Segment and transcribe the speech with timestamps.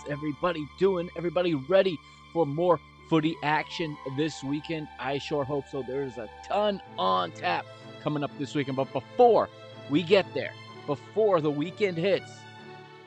[0.00, 1.10] How's everybody doing?
[1.16, 1.98] Everybody ready
[2.32, 4.88] for more footy action this weekend?
[4.98, 5.82] I sure hope so.
[5.82, 7.66] There's a ton on tap
[8.02, 8.76] coming up this weekend.
[8.76, 9.48] But before
[9.90, 10.52] we get there,
[10.86, 12.30] before the weekend hits,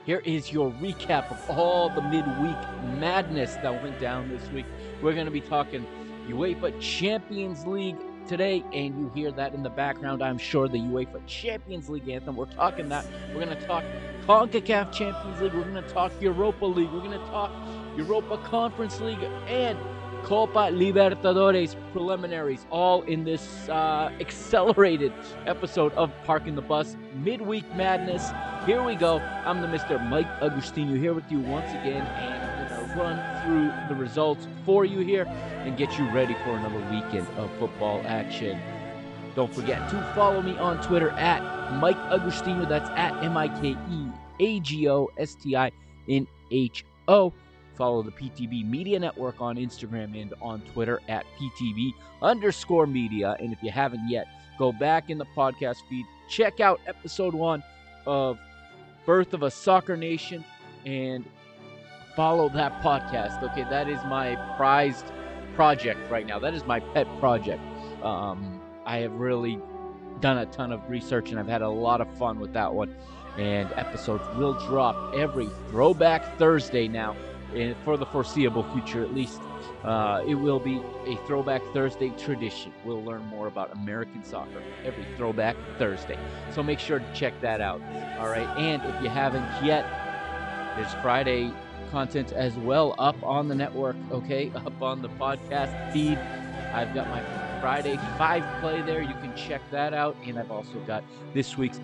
[0.05, 2.57] here is your recap of all the midweek
[2.99, 4.65] madness that went down this week.
[5.01, 5.85] We're going to be talking
[6.27, 10.23] UEFA Champions League today, and you hear that in the background.
[10.23, 12.35] I'm sure the UEFA Champions League anthem.
[12.35, 13.05] We're talking that.
[13.29, 13.83] We're going to talk
[14.27, 15.53] CONCACAF Champions League.
[15.53, 16.91] We're going to talk Europa League.
[16.91, 17.51] We're going to talk
[17.97, 19.77] Europa Conference League and
[20.23, 25.11] Copa Libertadores preliminaries, all in this uh, accelerated
[25.45, 28.31] episode of Parking the Bus Midweek Madness.
[28.65, 29.19] Here we go.
[29.19, 30.01] I'm the Mr.
[30.09, 32.62] Mike Agostinho here with you once again, and
[32.95, 37.51] run through the results for you here and get you ready for another weekend of
[37.59, 38.59] football action.
[39.35, 41.41] Don't forget to follow me on Twitter at
[41.73, 42.67] Mike Agostinho.
[42.69, 44.07] That's at M I K E
[44.39, 45.71] A G O S T I
[46.07, 47.33] N H O.
[47.75, 53.35] Follow the PTB Media Network on Instagram and on Twitter at PTB underscore media.
[53.39, 54.27] And if you haven't yet,
[54.59, 57.63] go back in the podcast feed, check out episode one
[58.05, 58.37] of
[59.05, 60.45] Birth of a Soccer Nation,
[60.85, 61.25] and
[62.15, 63.41] follow that podcast.
[63.43, 65.05] Okay, that is my prized
[65.55, 66.39] project right now.
[66.39, 67.61] That is my pet project.
[68.03, 69.59] Um, I have really
[70.19, 72.95] done a ton of research and I've had a lot of fun with that one.
[73.37, 77.15] And episodes will drop every Throwback Thursday now,
[77.55, 79.41] and for the foreseeable future at least.
[79.83, 82.71] Uh, it will be a Throwback Thursday tradition.
[82.85, 86.17] We'll learn more about American soccer every Throwback Thursday.
[86.51, 87.81] So make sure to check that out.
[88.19, 88.47] All right.
[88.57, 89.83] And if you haven't yet,
[90.77, 91.51] there's Friday
[91.93, 94.51] content as well up on the network, okay?
[94.65, 96.17] Up on the podcast feed.
[96.73, 97.21] I've got my
[97.61, 99.03] Friday 5 play there.
[99.03, 100.17] You can check that out.
[100.25, 101.03] And I've also got
[101.35, 101.79] this week's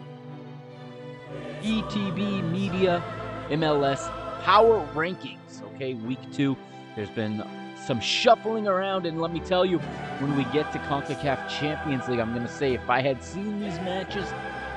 [1.61, 3.03] PTB Media
[3.49, 4.09] MLS
[4.41, 5.93] Power Rankings, okay?
[5.93, 6.57] Week 2.
[6.95, 7.43] There's been
[7.85, 9.77] some shuffling around, and let me tell you,
[10.17, 13.59] when we get to CONCACAF Champions League, I'm going to say if I had seen
[13.59, 14.25] these matches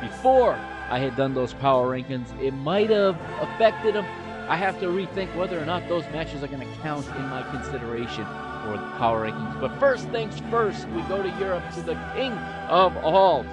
[0.02, 0.58] before
[0.90, 4.04] I had done those power rankings, it might have affected them.
[4.52, 7.42] I have to rethink whether or not those matches are going to count in my
[7.52, 8.26] consideration
[8.62, 9.58] for the power rankings.
[9.58, 12.32] But first things first, we go to Europe to the king
[12.68, 13.46] of all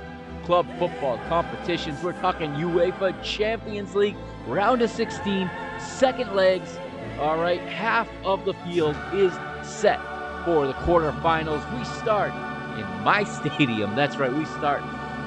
[0.44, 2.04] club football competitions.
[2.04, 5.50] We're talking UEFA Champions League, round of 16,
[5.80, 6.78] second legs.
[7.18, 9.32] All right, half of the field is
[9.64, 10.02] set
[10.44, 11.64] for the quarterfinals.
[11.80, 12.34] We start
[12.78, 13.24] in my
[13.56, 13.96] stadium.
[13.96, 14.84] That's right, we start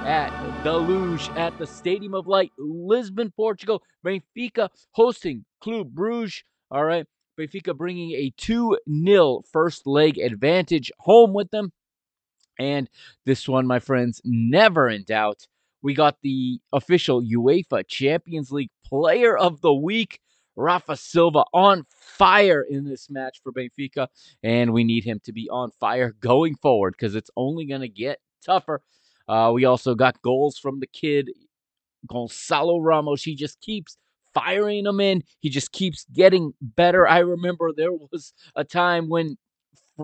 [0.07, 3.83] at the Luz at the Stadium of Light, Lisbon, Portugal.
[4.05, 6.43] Benfica hosting Club Bruges.
[6.71, 7.07] All right,
[7.39, 11.73] Benfica bringing a 2 0 first leg advantage home with them.
[12.59, 12.91] And
[13.25, 15.47] this one, my friends, never in doubt.
[15.83, 20.21] We got the official UEFA Champions League Player of the Week.
[20.55, 24.09] Rafa Silva on fire in this match for Benfica,
[24.43, 27.89] and we need him to be on fire going forward because it's only going to
[27.89, 28.83] get tougher.
[29.33, 31.31] Uh, we also got goals from the kid
[32.07, 33.23] Gonzalo Ramos.
[33.23, 33.97] He just keeps
[34.35, 35.23] firing them in.
[35.41, 37.09] He just keeps getting better.
[37.09, 39.39] I remember there was a time when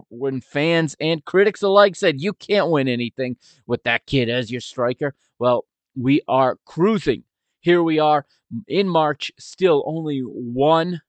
[0.09, 4.63] when fans and critics alike said you can't win anything with that kid as your
[4.63, 5.15] striker.
[5.39, 7.25] Well, we are cruising.
[7.61, 8.25] Here we are
[8.67, 11.03] in March, still only one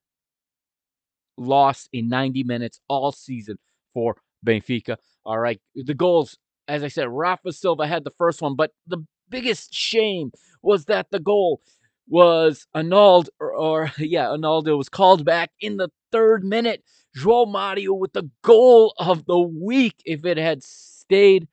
[1.37, 3.57] loss in 90 minutes all season
[3.93, 4.97] for Benfica.
[5.25, 5.61] All right.
[5.73, 6.37] The goals,
[6.69, 10.31] as I said, Rafa Silva had the first one, but the biggest shame
[10.61, 11.61] was that the goal
[12.07, 14.67] was annulled, or, or yeah, annulled.
[14.67, 16.83] It was called back in the third minute.
[17.17, 21.47] João Mario with the goal of the week if it had stayed.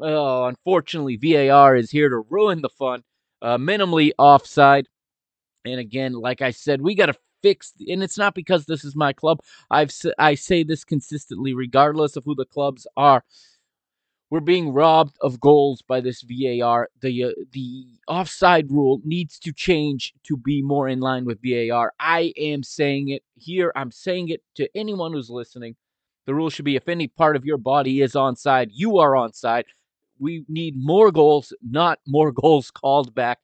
[0.00, 3.02] Oh, unfortunately, VAR is here to ruin the fun.
[3.42, 4.86] Uh, minimally offside.
[5.66, 8.96] And again, like I said, we got to fix, and it's not because this is
[8.96, 9.40] my club.
[9.70, 13.22] I've I say this consistently, regardless of who the clubs are.
[14.34, 16.88] We're being robbed of goals by this VAR.
[17.00, 21.92] The uh, the offside rule needs to change to be more in line with VAR.
[22.00, 23.70] I am saying it here.
[23.76, 25.76] I'm saying it to anyone who's listening.
[26.26, 29.66] The rule should be if any part of your body is onside, you are onside.
[30.18, 33.38] We need more goals, not more goals called back.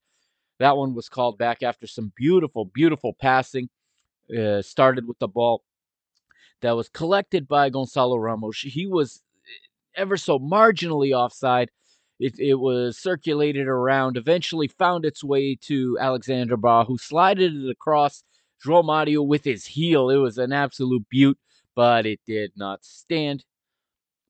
[0.59, 3.69] That one was called back after some beautiful, beautiful passing.
[4.37, 5.63] Uh, started with the ball
[6.63, 8.59] that was collected by Gonzalo Ramos.
[8.59, 9.23] He was
[9.97, 11.71] ever so marginally offside.
[12.19, 17.71] It, it was circulated around, eventually found its way to Alexander Bah, who slided it
[17.71, 18.23] across
[18.65, 20.11] João Mario with his heel.
[20.11, 21.39] It was an absolute beaut,
[21.75, 23.45] but it did not stand.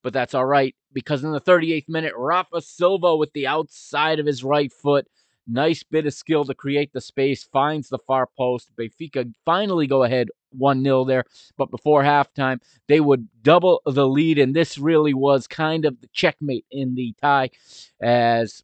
[0.04, 4.26] But that's all right, because in the 38th minute, Rafa Silva with the outside of
[4.26, 5.08] his right foot
[5.52, 8.70] Nice bit of skill to create the space, finds the far post.
[8.78, 11.24] Benfica finally go ahead 1 0 there.
[11.56, 14.38] But before halftime, they would double the lead.
[14.38, 17.50] And this really was kind of the checkmate in the tie,
[18.00, 18.62] as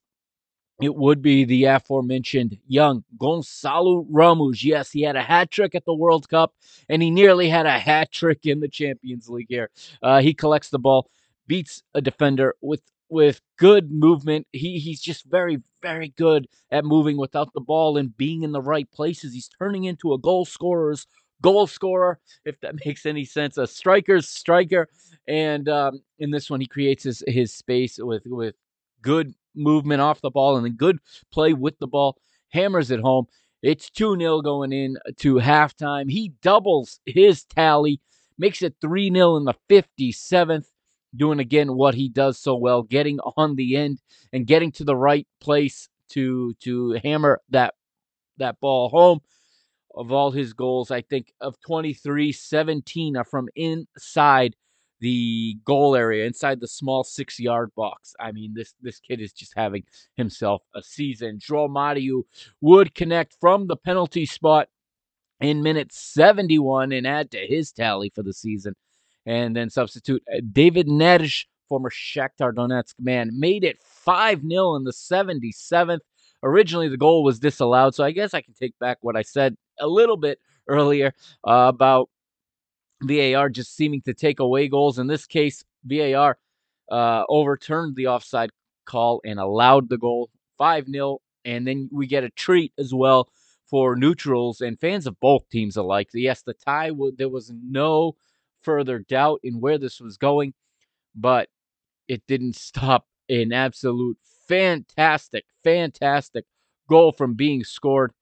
[0.83, 4.63] it would be the aforementioned young Gonzalo Ramos.
[4.63, 6.55] Yes, he had a hat trick at the World Cup,
[6.89, 9.71] and he nearly had a hat trick in the Champions League here.
[10.03, 11.09] Uh, he collects the ball,
[11.47, 14.47] beats a defender with with good movement.
[14.53, 18.61] He he's just very very good at moving without the ball and being in the
[18.61, 19.33] right places.
[19.33, 21.07] He's turning into a goal scorer's
[21.43, 23.59] goal scorer, if that makes any sense.
[23.59, 24.89] A striker's striker,
[25.27, 28.55] and um, in this one he creates his his space with with
[29.03, 30.99] good movement off the ball and then good
[31.33, 32.19] play with the ball.
[32.51, 33.27] Hammers it home.
[33.63, 36.11] It's 2 0 going in to halftime.
[36.11, 38.01] He doubles his tally,
[38.39, 40.67] makes it 3 0 in the 57th
[41.15, 43.99] doing again what he does so well, getting on the end
[44.33, 47.75] and getting to the right place to to hammer that
[48.39, 49.21] that ball home.
[49.97, 54.55] Of all his goals, I think of 23, 17 are from inside
[55.01, 58.15] the goal area, inside the small six yard box.
[58.21, 59.85] I mean, this this kid is just having
[60.17, 61.39] himself a season.
[61.39, 62.25] João Mario
[62.61, 64.69] would connect from the penalty spot
[65.41, 68.75] in minute 71 and add to his tally for the season
[69.27, 74.85] and then substitute uh, David Neres, former Shakhtar Donetsk man, made it 5 0 in
[74.85, 75.99] the 77th.
[76.43, 79.57] Originally, the goal was disallowed, so I guess I can take back what I said
[79.81, 80.39] a little bit
[80.69, 81.13] earlier
[81.47, 82.09] uh, about
[83.03, 84.99] VAR just seeming to take away goals.
[84.99, 86.39] In this case, VAR
[86.91, 88.51] uh, overturned the offside
[88.87, 91.19] call and allowed the goal 5 0.
[91.45, 93.29] And then we get a treat as well
[93.69, 96.09] for neutrals and fans of both teams alike.
[96.15, 98.17] Yes, the tie, there was no
[98.63, 100.55] further doubt in where this was going,
[101.15, 101.49] but
[102.09, 104.17] it didn't stop an absolute
[104.49, 106.45] fantastic, fantastic
[106.89, 108.13] goal from being scored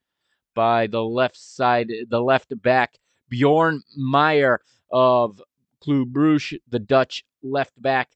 [0.54, 2.98] by the left side, the left back,
[3.28, 4.58] Bjorn Meijer
[4.90, 5.42] of
[5.82, 8.10] Club Brugge, the Dutch left back,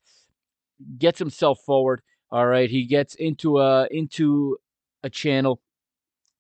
[0.99, 2.03] gets himself forward.
[2.31, 4.59] All right, he gets into a into
[5.03, 5.61] a channel.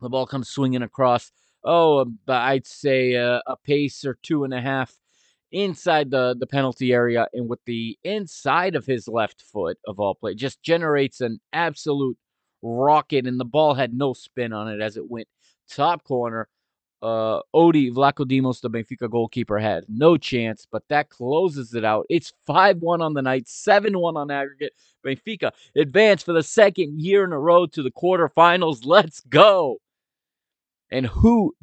[0.00, 1.32] The ball comes swinging across.
[1.64, 4.96] Oh, um, I'd say a, a pace or two and a half
[5.50, 10.14] inside the, the penalty area and with the inside of his left foot of all
[10.14, 12.18] play just generates an absolute
[12.62, 15.26] rocket and the ball had no spin on it as it went
[15.70, 16.48] top corner
[17.00, 22.32] uh Odi Vlachodimos the Benfica goalkeeper had no chance but that closes it out it's
[22.48, 24.72] 5-1 on the night 7-1 on aggregate
[25.06, 29.78] Benfica advance for the second year in a row to the quarterfinals let's go
[30.90, 31.54] and who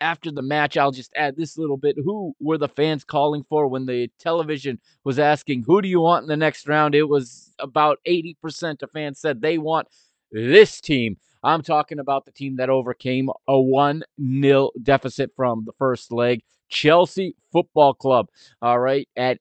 [0.00, 1.96] after the match, I'll just add this little bit.
[2.02, 6.22] Who were the fans calling for when the television was asking, Who do you want
[6.22, 6.94] in the next round?
[6.94, 9.88] It was about 80% of fans said they want
[10.32, 11.16] this team.
[11.42, 14.02] I'm talking about the team that overcame a 1
[14.40, 16.42] 0 deficit from the first leg.
[16.68, 18.28] Chelsea Football Club,
[18.62, 19.38] all right, at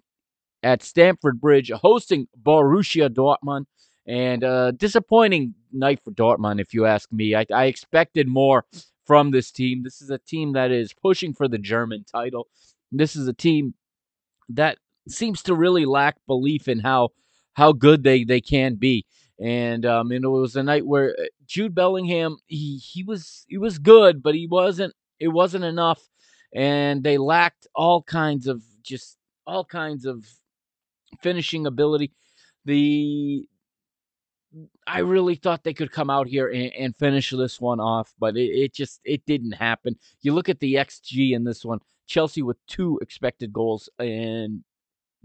[0.63, 3.65] at Stamford Bridge, hosting Borussia Dortmund.
[4.07, 7.35] And uh, disappointing night for Dortmund, if you ask me.
[7.35, 8.65] I, I expected more
[9.05, 9.83] from this team.
[9.83, 12.47] This is a team that is pushing for the German title.
[12.91, 13.75] This is a team
[14.49, 14.77] that
[15.07, 17.09] seems to really lack belief in how
[17.53, 19.05] how good they they can be.
[19.41, 23.79] And um, it was a night where uh, Jude Bellingham he he was he was
[23.79, 26.01] good, but he wasn't it wasn't enough,
[26.53, 29.17] and they lacked all kinds of just
[29.47, 30.25] all kinds of
[31.21, 32.11] finishing ability.
[32.65, 33.47] The
[34.87, 38.35] I really thought they could come out here and, and finish this one off, but
[38.35, 39.95] it, it, just it didn't happen.
[40.21, 44.63] You look at the XG in this one: Chelsea with two expected goals and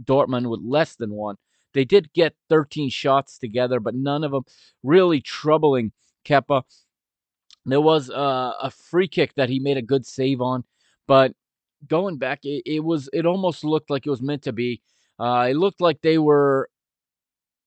[0.02, 1.36] Dortmund with less than one.
[1.74, 4.44] They did get 13 shots together, but none of them
[4.82, 5.92] really troubling
[6.24, 6.62] Kepa.
[7.66, 10.64] There was uh, a free kick that he made a good save on,
[11.06, 11.32] but
[11.88, 14.82] going back, it, it was it almost looked like it was meant to be.
[15.18, 16.68] Uh, it looked like they were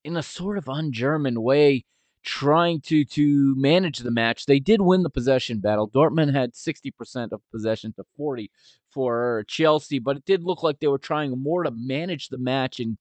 [0.03, 1.83] in a sort of un-German way,
[2.23, 4.45] trying to to manage the match.
[4.45, 5.89] They did win the possession battle.
[5.89, 8.51] Dortmund had 60% of possession to 40
[8.89, 12.79] for Chelsea, but it did look like they were trying more to manage the match
[12.79, 12.97] and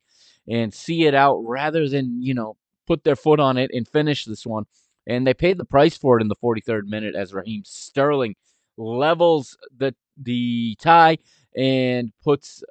[0.49, 4.25] and see it out rather than, you know, put their foot on it and finish
[4.25, 4.65] this one.
[5.07, 8.35] And they paid the price for it in the 43rd minute as Raheem Sterling
[8.77, 11.19] levels the the tie
[11.57, 12.63] and puts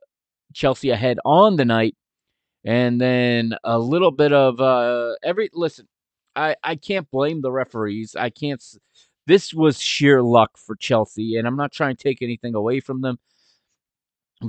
[0.54, 1.96] Chelsea ahead on the night.
[2.64, 5.88] And then a little bit of uh every listen,
[6.36, 8.16] I I can't blame the referees.
[8.16, 8.64] I can't
[9.28, 13.02] this was sheer luck for Chelsea and I'm not trying to take anything away from
[13.02, 13.20] them.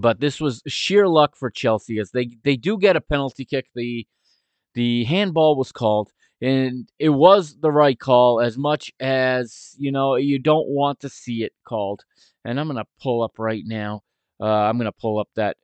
[0.01, 3.67] But this was sheer luck for Chelsea as they they do get a penalty kick.
[3.75, 4.07] The
[4.75, 6.13] the handball was called
[6.43, 11.09] and it was the right call as much as you know you don't want to
[11.09, 12.05] see it called
[12.45, 14.03] and i'm going to pull up right now
[14.41, 15.57] uh, i'm going to pull up that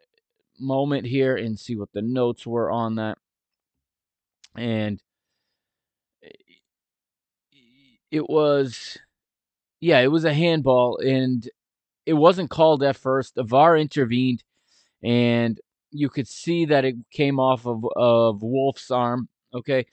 [0.58, 3.18] moment here and see what the notes were on that
[4.56, 5.02] and
[8.10, 8.98] it was
[9.80, 11.50] yeah it was a handball and
[12.06, 14.42] it wasn't called at first the var intervened
[15.02, 19.86] and you could see that it came off of of Wolf's arm okay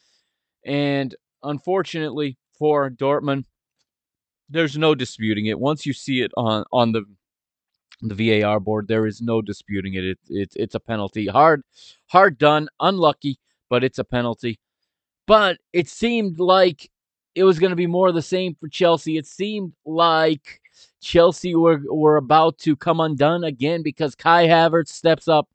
[0.65, 3.45] and unfortunately for Dortmund,
[4.49, 5.59] there's no disputing it.
[5.59, 7.03] Once you see it on on the
[8.01, 10.03] the VAR board, there is no disputing it.
[10.03, 11.27] It's it, it's a penalty.
[11.27, 11.63] Hard
[12.07, 13.39] hard done, unlucky,
[13.69, 14.59] but it's a penalty.
[15.25, 16.89] But it seemed like
[17.35, 19.17] it was going to be more of the same for Chelsea.
[19.17, 20.59] It seemed like
[21.01, 25.49] Chelsea were were about to come undone again because Kai Havertz steps up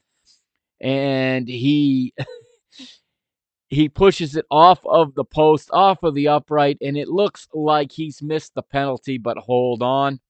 [0.80, 2.14] and he
[3.68, 7.92] he pushes it off of the post, off of the upright, and it looks like
[7.92, 9.18] he's missed the penalty.
[9.18, 10.20] But hold on,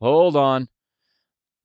[0.00, 0.68] hold on.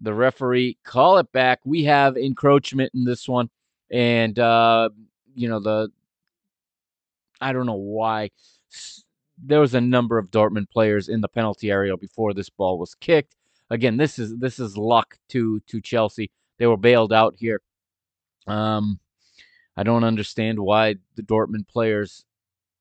[0.01, 1.59] The referee call it back.
[1.63, 3.49] We have encroachment in this one,
[3.91, 4.89] and uh,
[5.35, 5.89] you know the.
[7.39, 8.29] I don't know why.
[9.43, 12.95] There was a number of Dortmund players in the penalty area before this ball was
[12.95, 13.35] kicked.
[13.69, 16.31] Again, this is this is luck to to Chelsea.
[16.59, 17.61] They were bailed out here.
[18.47, 18.99] Um,
[19.77, 22.25] I don't understand why the Dortmund players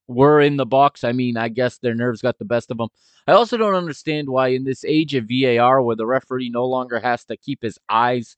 [0.09, 1.05] were in the box.
[1.05, 2.89] I mean, I guess their nerves got the best of them.
[3.27, 6.99] I also don't understand why, in this age of VAR, where the referee no longer
[6.99, 8.37] has to keep his eyes,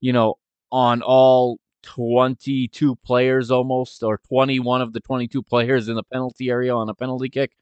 [0.00, 0.36] you know,
[0.70, 6.74] on all 22 players almost, or 21 of the 22 players in the penalty area
[6.74, 7.52] on a penalty kick.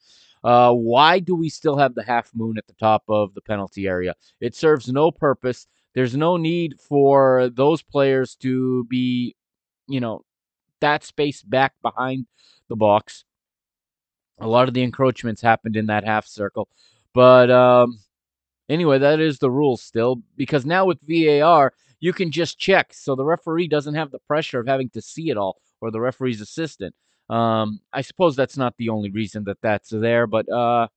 [0.42, 3.86] Uh, why do we still have the half moon at the top of the penalty
[3.86, 4.14] area?
[4.40, 5.66] It serves no purpose.
[5.94, 9.34] There's no need for those players to be
[9.90, 10.24] you know,
[10.80, 12.26] that space back behind
[12.68, 13.24] the box.
[14.40, 16.68] A lot of the encroachments happened in that half circle.
[17.12, 17.98] But um,
[18.68, 22.92] anyway, that is the rule still because now with VAR, you can just check.
[22.92, 26.00] So the referee doesn't have the pressure of having to see it all or the
[26.00, 26.94] referee's assistant.
[27.28, 30.88] Um, I suppose that's not the only reason that that's there, but uh,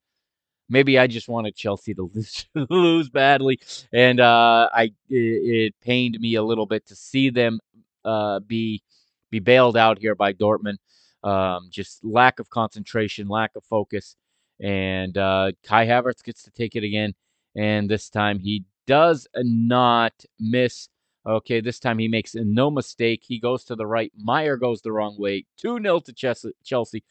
[0.67, 3.59] maybe I just wanted Chelsea to lose, lose badly,
[3.91, 7.59] and uh, I it, it, pained me a little bit to see them
[8.03, 8.81] uh, be
[9.29, 10.77] be bailed out here by Dortmund.
[11.23, 14.15] Um, just lack of concentration, lack of focus,
[14.59, 17.13] and uh, Kai Havertz gets to take it again,
[17.55, 20.89] and this time he does not miss.
[21.25, 23.23] Okay, this time he makes no mistake.
[23.25, 24.11] He goes to the right.
[24.17, 25.45] Meyer goes the wrong way.
[25.57, 26.13] 2 0 to
[26.63, 27.03] Chelsea.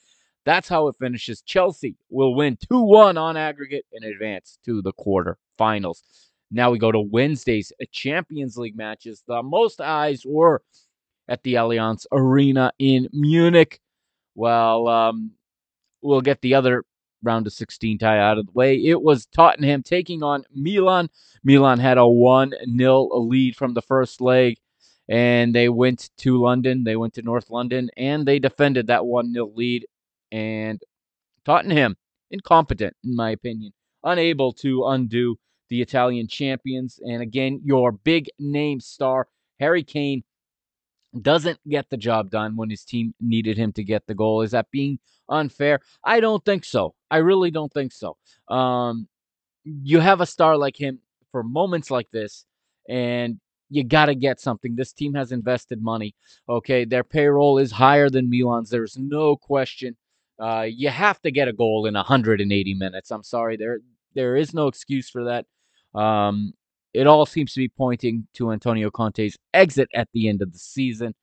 [0.44, 1.40] That's how it finishes.
[1.42, 6.02] Chelsea will win 2 1 on aggregate and advance to the quarter finals.
[6.50, 9.22] Now we go to Wednesday's Champions League matches.
[9.26, 10.62] The most eyes were
[11.28, 13.80] at the Allianz Arena in Munich.
[14.34, 15.32] Well, um,
[16.02, 16.84] we'll get the other
[17.22, 18.76] round of 16 tie out of the way.
[18.76, 21.08] It was Tottenham taking on Milan.
[21.44, 24.58] Milan had a 1 0 lead from the first leg,
[25.08, 26.84] and they went to London.
[26.84, 29.86] They went to North London, and they defended that 1 0 lead.
[30.30, 30.80] And
[31.44, 31.96] Tottenham,
[32.30, 33.72] incompetent, in my opinion,
[34.04, 35.36] unable to undo
[35.68, 37.00] the Italian champions.
[37.02, 40.22] And again, your big name star, Harry Kane,
[41.20, 44.42] doesn't get the job done when his team needed him to get the goal.
[44.42, 45.80] Is that being unfair?
[46.04, 46.94] I don't think so.
[47.10, 48.16] I really don't think so.
[48.48, 49.08] Um,
[49.64, 51.00] you have a star like him
[51.30, 52.46] for moments like this,
[52.88, 53.38] and
[53.68, 54.74] you got to get something.
[54.74, 56.14] This team has invested money.
[56.48, 58.70] Okay, their payroll is higher than Milan's.
[58.70, 59.96] There's no question.
[60.38, 63.10] Uh, you have to get a goal in 180 minutes.
[63.10, 63.80] I'm sorry, there
[64.14, 65.46] there is no excuse for that.
[65.98, 66.54] Um,
[66.94, 70.58] it all seems to be pointing to Antonio Conte's exit at the end of the
[70.58, 71.14] season.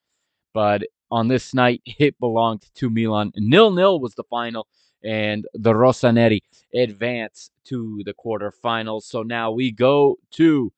[0.54, 3.32] But on this night, it belonged to Milan.
[3.36, 4.68] Nil nil was the final,
[5.04, 6.40] and the Rossoneri
[6.74, 9.04] advance to the quarterfinals.
[9.04, 10.72] So now we go to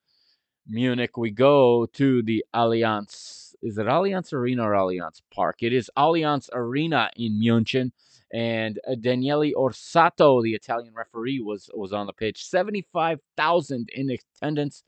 [0.68, 1.18] Munich.
[1.18, 5.62] We go to the Allianz is it Allianz Arena or Allianz Park?
[5.62, 7.92] It is Allianz Arena in München.
[8.34, 12.46] And uh, Daniele Orsato, the Italian referee, was was on the pitch.
[12.48, 14.84] Seventy five thousand in attendance.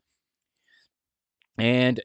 [1.58, 2.00] And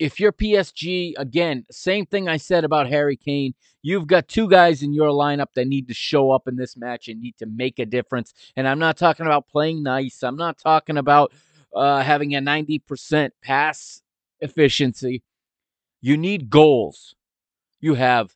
[0.00, 3.54] if you're PSG, again, same thing I said about Harry Kane.
[3.82, 7.08] You've got two guys in your lineup that need to show up in this match
[7.08, 8.32] and need to make a difference.
[8.56, 10.22] And I'm not talking about playing nice.
[10.22, 11.32] I'm not talking about
[11.74, 14.02] uh, having a 90% pass
[14.40, 15.22] efficiency.
[16.00, 17.14] You need goals.
[17.80, 18.34] You have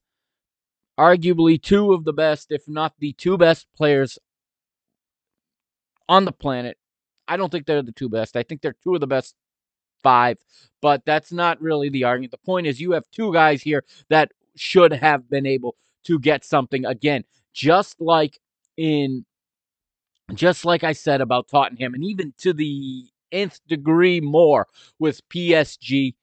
[0.98, 4.18] arguably two of the best, if not the two best players
[6.08, 6.76] on the planet.
[7.26, 8.36] I don't think they're the two best.
[8.36, 9.34] I think they're two of the best
[10.02, 10.38] five,
[10.82, 12.32] but that's not really the argument.
[12.32, 15.74] The point is, you have two guys here that should have been able
[16.04, 17.24] to get something again,
[17.54, 18.38] just like
[18.76, 19.24] in,
[20.34, 24.66] just like I said about Tottenham, and even to the nth degree more
[24.98, 26.14] with PSG.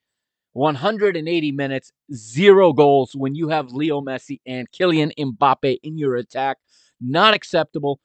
[0.52, 6.58] 180 minutes, zero goals when you have Leo Messi and Kylian Mbappe in your attack.
[7.00, 8.00] Not acceptable.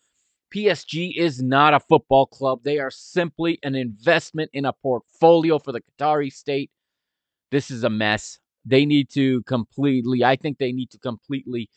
[0.54, 2.62] PSG is not a football club.
[2.63, 6.72] They are simply an investment in a portfolio for the Qatari state.
[7.51, 8.39] This is a mess.
[8.66, 11.70] They need to completely, I think they need to completely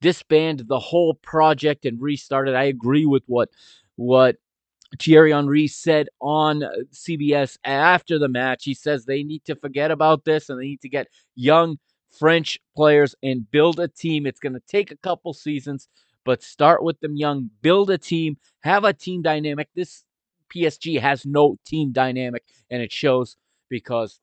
[0.00, 2.54] disband the whole project and restart it.
[2.54, 3.48] I agree with what
[3.96, 4.36] what
[4.98, 8.64] Thierry Henry said on uh, CBS after the match.
[8.64, 11.78] He says they need to forget about this and they need to get young
[12.18, 14.26] French players and build a team.
[14.26, 15.88] It's going to take a couple seasons,
[16.24, 19.68] but start with them young, build a team, have a team dynamic.
[19.74, 20.04] This
[20.54, 23.36] PSG has no team dynamic, and it shows
[23.70, 24.20] because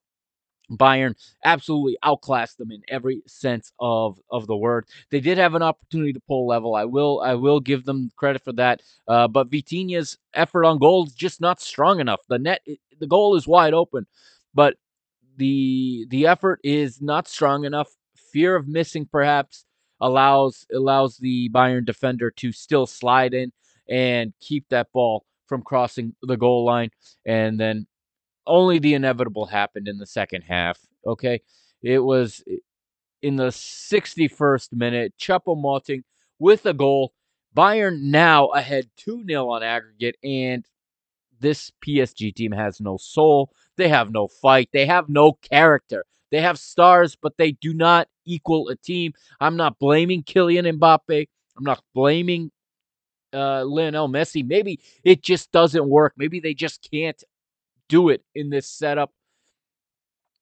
[0.70, 4.86] Bayern absolutely outclassed them in every sense of of the word.
[5.10, 6.74] They did have an opportunity to pull level.
[6.74, 8.82] I will I will give them credit for that.
[9.08, 12.20] Uh, but Vitinha's effort on goal is just not strong enough.
[12.28, 12.60] The net
[12.98, 14.06] the goal is wide open,
[14.54, 14.76] but
[15.36, 17.88] the the effort is not strong enough.
[18.32, 19.64] Fear of missing perhaps
[20.00, 23.52] allows allows the Bayern defender to still slide in
[23.88, 26.90] and keep that ball from crossing the goal line
[27.26, 27.86] and then
[28.46, 31.40] only the inevitable happened in the second half okay
[31.82, 32.42] it was
[33.22, 36.02] in the 61st minute Choupo-Moting
[36.38, 37.12] with a goal
[37.56, 40.64] Bayern now ahead 2-0 on aggregate and
[41.40, 46.40] this PSG team has no soul they have no fight they have no character they
[46.40, 49.12] have stars, but they do not equal a team.
[49.40, 51.28] I'm not blaming Kylian Mbappe.
[51.56, 52.50] I'm not blaming
[53.32, 54.46] uh, Lionel Messi.
[54.46, 56.14] Maybe it just doesn't work.
[56.16, 57.22] Maybe they just can't
[57.90, 59.12] do it in this setup.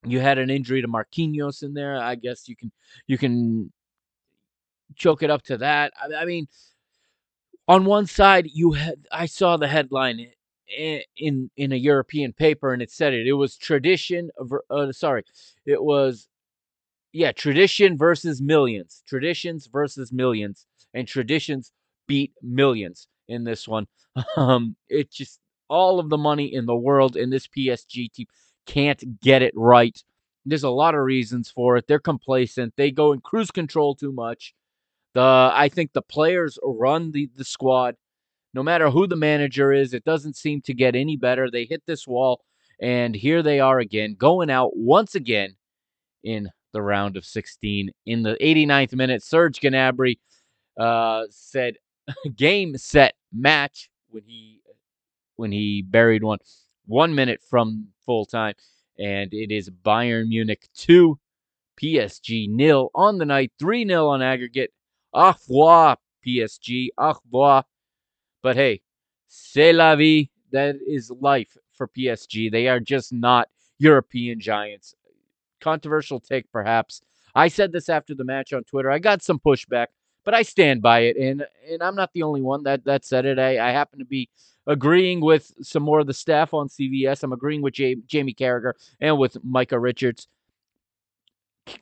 [0.04, 2.00] You had an injury to Marquinhos in there.
[2.00, 2.70] I guess you can
[3.08, 3.72] you can
[4.94, 5.92] choke it up to that.
[6.00, 6.46] I, I mean,
[7.66, 10.28] on one side, you had I saw the headline
[11.16, 13.26] in in a European paper, and it said it.
[13.26, 14.30] It was tradition.
[14.70, 15.24] Uh, sorry,
[15.66, 16.28] it was
[17.12, 19.02] yeah, tradition versus millions.
[19.08, 21.72] Traditions versus millions, and traditions
[22.06, 23.86] beat millions in this one.
[24.36, 28.26] Um, it just all of the money in the world in this PSG team
[28.66, 30.02] can't get it right.
[30.44, 31.86] There's a lot of reasons for it.
[31.86, 32.74] They're complacent.
[32.76, 34.54] They go in cruise control too much.
[35.14, 37.96] The I think the players run the the squad
[38.54, 41.50] no matter who the manager is, it doesn't seem to get any better.
[41.50, 42.42] They hit this wall,
[42.80, 45.54] and here they are again, going out once again
[46.24, 47.90] in the round of 16.
[48.06, 50.18] In the 89th minute, Serge Gnabry
[50.78, 51.76] uh, said,
[52.36, 54.57] "Game, set, match." When he
[55.38, 56.38] when he buried one,
[56.86, 58.54] one minute from full time,
[58.98, 61.18] and it is Bayern Munich two,
[61.80, 64.72] PSG nil on the night, three 0 on aggregate.
[65.14, 65.96] Au revoir,
[66.26, 66.88] PSG.
[66.98, 67.64] Au revoir.
[68.42, 68.82] But hey,
[69.28, 70.30] c'est la vie.
[70.50, 72.50] That is life for PSG.
[72.50, 73.48] They are just not
[73.78, 74.94] European giants.
[75.60, 77.00] Controversial take, perhaps.
[77.34, 78.90] I said this after the match on Twitter.
[78.90, 79.88] I got some pushback,
[80.24, 83.26] but I stand by it, and and I'm not the only one that that said
[83.26, 83.38] it.
[83.38, 84.28] I, I happen to be
[84.68, 87.22] agreeing with some more of the staff on CBS.
[87.24, 90.28] I'm agreeing with Jamie Carragher and with Micah Richards.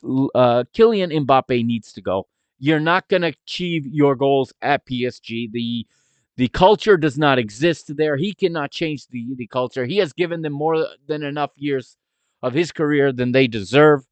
[0.03, 2.27] Uh, Kylian Mbappe needs to go.
[2.59, 5.53] You're not going to achieve your goals at PSG.
[5.53, 5.87] The
[6.37, 8.16] the culture does not exist there.
[8.16, 9.87] He cannot change the, the culture.
[9.87, 11.96] He has given them more than enough years
[12.42, 14.05] of his career than they deserve.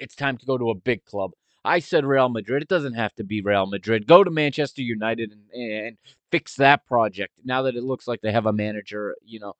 [0.00, 1.30] It's time to go to a big club.
[1.64, 2.62] I said Real Madrid.
[2.62, 4.06] It doesn't have to be Real Madrid.
[4.06, 5.96] Go to Manchester United and, and
[6.30, 7.34] fix that project.
[7.44, 9.54] Now that it looks like they have a manager, you know,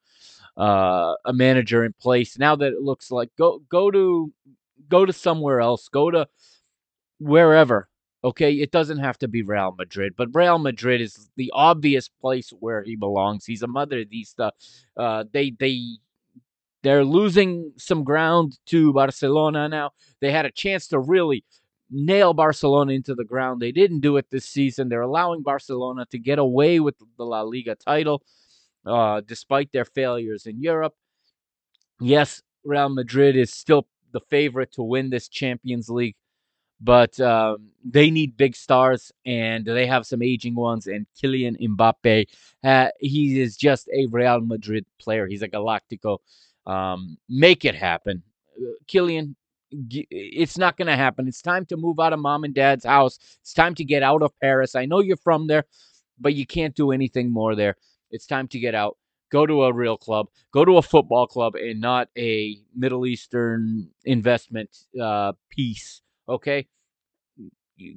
[0.57, 2.39] uh, a manager in place.
[2.39, 4.33] Now that it looks like go go to
[4.89, 5.89] go to somewhere else.
[5.89, 6.27] Go to
[7.19, 7.91] wherever
[8.23, 12.51] Okay, it doesn't have to be Real Madrid, but Real Madrid is the obvious place
[12.51, 13.47] where he belongs.
[13.47, 14.51] He's a mother Madridista.
[14.95, 15.81] Uh, they they
[16.83, 19.93] they're losing some ground to Barcelona now.
[20.21, 21.45] They had a chance to really
[21.91, 23.61] nail Barcelona into the ground.
[23.61, 24.89] They didn't do it this season.
[24.89, 28.23] They're allowing Barcelona to get away with the La Liga title
[28.87, 30.95] uh, despite their failures in Europe.
[32.01, 36.17] Yes, Real Madrid is still the favorite to win this Champions League,
[36.81, 40.87] but um, they need big stars and they have some aging ones.
[40.87, 42.27] And Kylian Mbappe,
[42.65, 45.27] uh, he is just a Real Madrid player.
[45.27, 46.19] He's a Galactico.
[46.67, 48.23] Um, make it happen.
[48.59, 49.35] Uh, Kylian,
[49.73, 51.29] it's not going to happen.
[51.29, 53.19] It's time to move out of mom and dad's house.
[53.41, 54.75] It's time to get out of Paris.
[54.75, 55.65] I know you're from there,
[56.19, 57.77] but you can't do anything more there.
[58.11, 58.97] It's time to get out.
[59.31, 60.27] Go to a real club.
[60.53, 66.03] Go to a football club and not a Middle Eastern investment uh, piece.
[66.29, 66.67] Okay,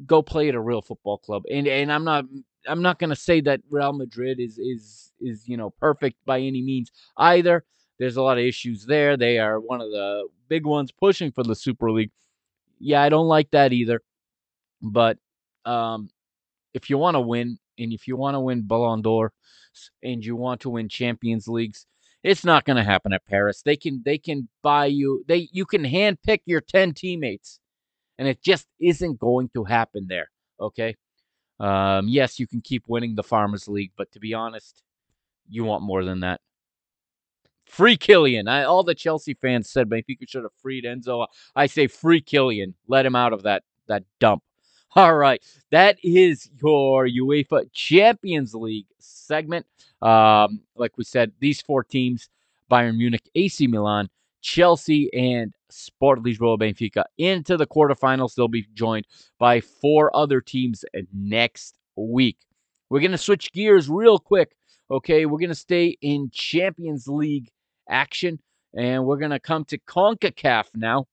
[0.05, 1.43] go play at a real football club.
[1.51, 2.25] And and I'm not
[2.67, 6.39] I'm not going to say that Real Madrid is is is you know perfect by
[6.39, 7.65] any means either.
[8.03, 9.15] There's a lot of issues there.
[9.15, 12.11] They are one of the big ones pushing for the Super League.
[12.77, 14.01] Yeah, I don't like that either.
[14.81, 15.19] But
[15.63, 16.09] um,
[16.73, 19.31] if you want to win, and if you want to win Ballon d'Or,
[20.03, 21.85] and you want to win Champions Leagues,
[22.23, 23.61] it's not going to happen at Paris.
[23.61, 25.23] They can they can buy you.
[25.29, 27.61] They you can handpick your ten teammates,
[28.17, 30.29] and it just isn't going to happen there.
[30.59, 30.97] Okay.
[31.61, 34.83] Um, yes, you can keep winning the Farmers League, but to be honest,
[35.47, 36.41] you want more than that.
[37.73, 38.47] Free Kylian.
[38.47, 41.25] I, all the Chelsea fans said Benfica should have freed Enzo.
[41.55, 42.75] I say free Kylian.
[42.87, 44.43] Let him out of that that dump.
[44.95, 49.65] All right, that is your UEFA Champions League segment.
[50.03, 52.29] Um, like we said, these four teams:
[52.69, 54.07] Bayern Munich, AC Milan,
[54.41, 58.35] Chelsea, and Sport Lisboa Benfica into the quarterfinals.
[58.35, 59.07] They'll be joined
[59.39, 62.37] by four other teams next week.
[62.91, 64.55] We're gonna switch gears real quick.
[64.91, 67.49] Okay, we're gonna stay in Champions League
[67.89, 68.39] action.
[68.75, 71.07] And we're going to come to CONCACAF now.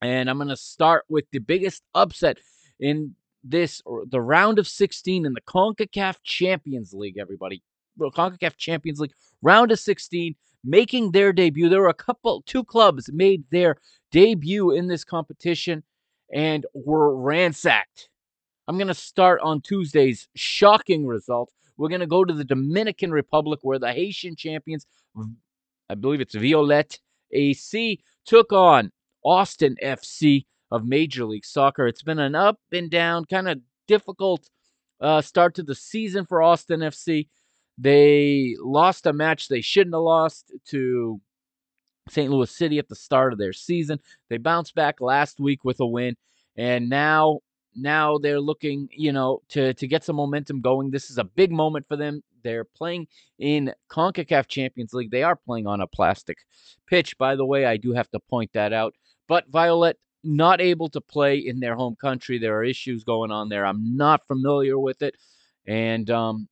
[0.00, 2.38] And I'm going to start with the biggest upset
[2.80, 3.14] in
[3.44, 7.62] this, the round of 16 in the CONCACAF Champions League, everybody.
[7.96, 11.68] Well, CONCACAF Champions League, round of 16, making their debut.
[11.68, 13.76] There were a couple, two clubs made their
[14.10, 15.82] debut in this competition
[16.32, 18.08] and were ransacked.
[18.68, 21.52] I'm going to start on Tuesday's shocking result.
[21.76, 24.86] We're going to go to the Dominican Republic where the Haitian champions
[25.88, 26.98] I believe it's Violette
[27.32, 28.92] AC, took on
[29.24, 31.86] Austin FC of Major League Soccer.
[31.86, 34.48] It's been an up and down, kind of difficult
[35.00, 37.28] uh, start to the season for Austin FC.
[37.78, 41.20] They lost a match they shouldn't have lost to
[42.08, 42.30] St.
[42.30, 43.98] Louis City at the start of their season.
[44.28, 46.16] They bounced back last week with a win,
[46.56, 47.40] and now
[47.74, 50.90] now they're looking, you know, to to get some momentum going.
[50.90, 52.22] This is a big moment for them.
[52.42, 55.10] They're playing in CONCACAF Champions League.
[55.10, 56.38] They are playing on a plastic
[56.86, 57.64] pitch, by the way.
[57.66, 58.94] I do have to point that out.
[59.28, 62.38] But Violette not able to play in their home country.
[62.38, 63.66] There are issues going on there.
[63.66, 65.16] I'm not familiar with it,
[65.66, 66.48] and um,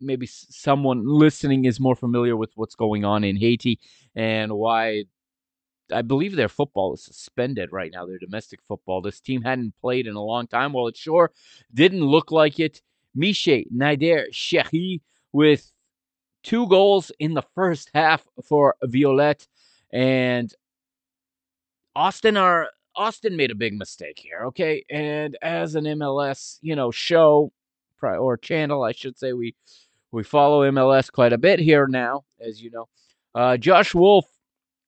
[0.00, 3.78] maybe someone listening is more familiar with what's going on in Haiti
[4.14, 5.04] and why
[5.92, 9.00] I believe their football is suspended right now, their domestic football.
[9.02, 10.72] This team hadn't played in a long time.
[10.72, 11.30] Well, it sure
[11.72, 12.80] didn't look like it.
[13.16, 15.00] Miche Nader Cheikhi
[15.34, 15.70] with
[16.44, 19.46] two goals in the first half for Violette.
[19.92, 20.50] And
[21.94, 24.84] Austin are Austin made a big mistake here, okay?
[24.88, 27.52] And as an MLS, you know, show
[28.02, 29.54] or channel, I should say, we
[30.12, 32.86] we follow MLS quite a bit here now, as you know.
[33.34, 34.26] Uh, Josh Wolff,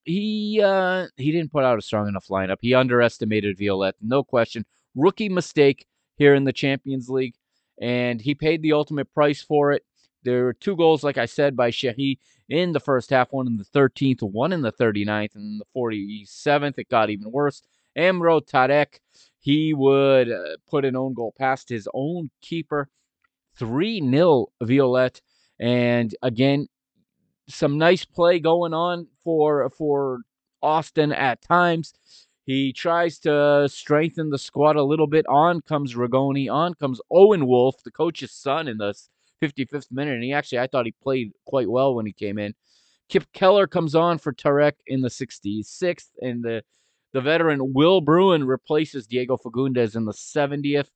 [0.04, 2.58] he uh, he didn't put out a strong enough lineup.
[2.60, 4.66] He underestimated Violette, no question.
[4.94, 7.34] Rookie mistake here in the Champions League,
[7.80, 9.82] and he paid the ultimate price for it.
[10.26, 13.58] There were two goals, like I said, by Cheikhi in the first half, one in
[13.58, 17.62] the 13th, one in the 39th, and in the 47th, it got even worse.
[17.94, 18.98] Amro Tarek,
[19.38, 22.88] he would uh, put an own goal past his own keeper.
[23.56, 25.22] 3 0 Violette.
[25.60, 26.66] And again,
[27.48, 30.22] some nice play going on for for
[30.60, 31.94] Austin at times.
[32.44, 35.24] He tries to strengthen the squad a little bit.
[35.28, 36.50] On comes Rigoni.
[36.52, 38.94] On comes Owen Wolff, the coach's son, in the
[39.42, 40.14] 55th minute.
[40.14, 42.54] And he actually, I thought he played quite well when he came in.
[43.08, 46.08] Kipp Keller comes on for Tarek in the 66th.
[46.20, 46.62] And the,
[47.12, 50.88] the veteran Will Bruin replaces Diego Fagundes in the 70th.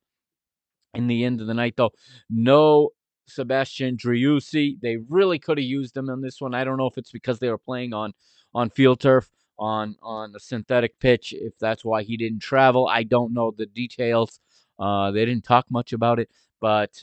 [0.94, 1.92] In the end of the night, though,
[2.28, 2.90] no
[3.30, 4.80] Sebastian Driussi.
[4.80, 6.54] They really could have used him in this one.
[6.54, 8.12] I don't know if it's because they were playing on
[8.54, 11.32] on field turf on on a synthetic pitch.
[11.32, 14.40] If that's why he didn't travel, I don't know the details.
[14.78, 17.02] Uh, they didn't talk much about it, but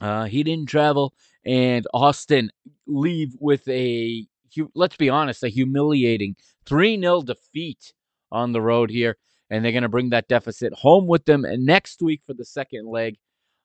[0.00, 2.50] uh, he didn't travel, and Austin
[2.86, 4.26] leave with a
[4.74, 6.36] let's be honest, a humiliating
[6.66, 7.92] 3 0 defeat
[8.32, 9.16] on the road here.
[9.48, 12.86] And they're going to bring that deficit home with them next week for the second
[12.88, 13.16] leg.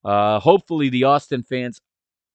[0.04, 1.80] Uh, hopefully, the Austin fans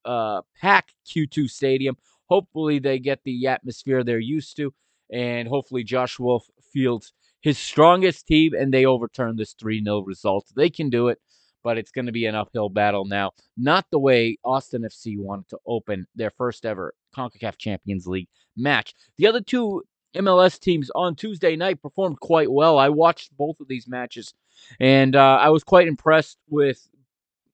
[0.04, 1.96] uh, pack Q2 Stadium.
[2.26, 4.72] Hopefully, they get the atmosphere they're used to.
[5.12, 10.46] And hopefully, Josh Wolff fields his strongest team and they overturn this 3 0 result.
[10.54, 11.18] They can do it,
[11.62, 13.32] but it's going to be an uphill battle now.
[13.56, 18.94] Not the way Austin FC wanted to open their first ever CONCACAF Champions League match.
[19.18, 19.82] The other two
[20.16, 22.78] MLS teams on Tuesday night performed quite well.
[22.78, 24.34] I watched both of these matches,
[24.80, 26.88] and uh, I was quite impressed with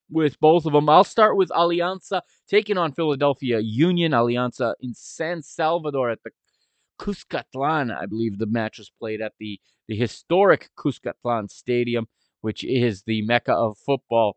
[0.09, 0.89] with both of them.
[0.89, 4.13] I'll start with Alianza taking on Philadelphia Union.
[4.13, 6.31] Alianza in San Salvador at the
[6.99, 7.95] Cuscatlan.
[7.95, 12.09] I believe the match was played at the the historic Cuscatlan Stadium,
[12.47, 14.37] which is the mecca of football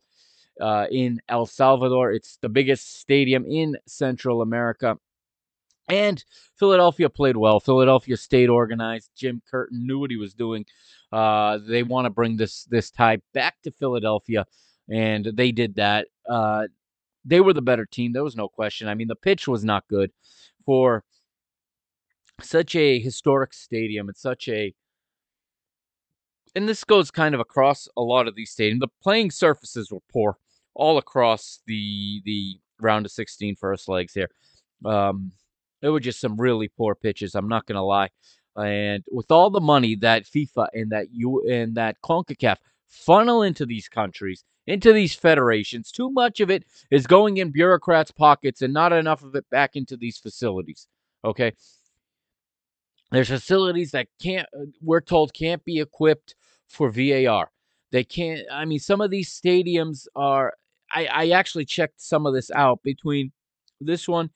[0.59, 2.11] uh, in El Salvador.
[2.11, 4.97] It's the biggest stadium in Central America.
[5.87, 6.25] And
[6.57, 7.59] Philadelphia played well.
[7.59, 9.11] Philadelphia stayed organized.
[9.15, 10.65] Jim Curtin knew what he was doing.
[11.11, 14.47] Uh, they want to bring this this tie back to Philadelphia,
[14.91, 16.07] and they did that.
[16.27, 16.65] Uh,
[17.23, 18.13] they were the better team.
[18.13, 18.87] There was no question.
[18.87, 20.11] I mean, the pitch was not good
[20.65, 21.03] for
[22.41, 24.09] such a historic stadium.
[24.09, 24.73] It's such a
[26.55, 28.79] and this goes kind of across a lot of these stadiums.
[28.79, 30.37] The playing surfaces were poor
[30.75, 34.29] all across the the round of 16 first legs here.
[34.85, 35.31] Um,
[35.81, 37.35] there were just some really poor pitches.
[37.35, 38.09] I'm not gonna lie.
[38.55, 42.57] And with all the money that FIFA and that you and that CONCACAF
[42.87, 48.11] funnel into these countries, into these federations, too much of it is going in bureaucrats'
[48.11, 50.87] pockets and not enough of it back into these facilities.
[51.23, 51.53] Okay.
[53.11, 56.35] There's facilities that can't, uh, we're told, can't be equipped
[56.69, 57.51] for VAR.
[57.91, 60.53] They can't, I mean, some of these stadiums are,
[60.93, 63.31] I, I actually checked some of this out between
[63.81, 64.29] this one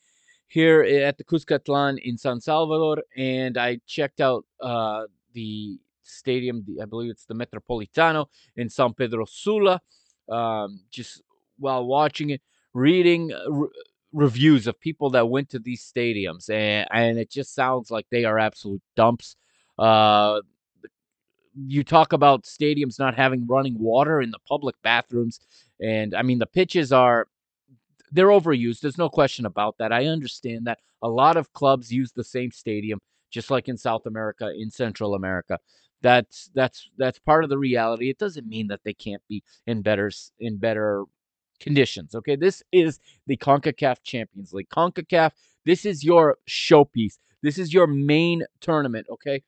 [0.47, 6.81] here at the Cuscatlan in San Salvador, and I checked out uh, the stadium, the,
[6.81, 9.81] I believe it's the Metropolitano in San Pedro Sula,
[10.29, 11.21] um, just
[11.57, 12.41] while watching it,
[12.73, 13.31] reading.
[13.31, 13.67] Uh,
[14.13, 18.25] reviews of people that went to these stadiums, and and it just sounds like they
[18.25, 19.35] are absolute dumps.
[19.77, 20.39] Uh,
[21.55, 25.39] you talk about stadiums not having running water in the public bathrooms,
[25.81, 27.27] and I mean the pitches are
[28.11, 28.81] they're overused.
[28.81, 29.91] There's no question about that.
[29.91, 32.99] I understand that a lot of clubs use the same stadium,
[33.31, 35.59] just like in South America, in Central America.
[36.01, 38.09] That's that's that's part of the reality.
[38.09, 41.05] It doesn't mean that they can't be in better in better
[41.59, 42.13] conditions.
[42.13, 44.69] Okay, this is the CONCACAF Champions League.
[44.69, 45.31] CONCACAF,
[45.65, 47.17] this is your showpiece.
[47.41, 49.07] This is your main tournament.
[49.09, 49.43] Okay,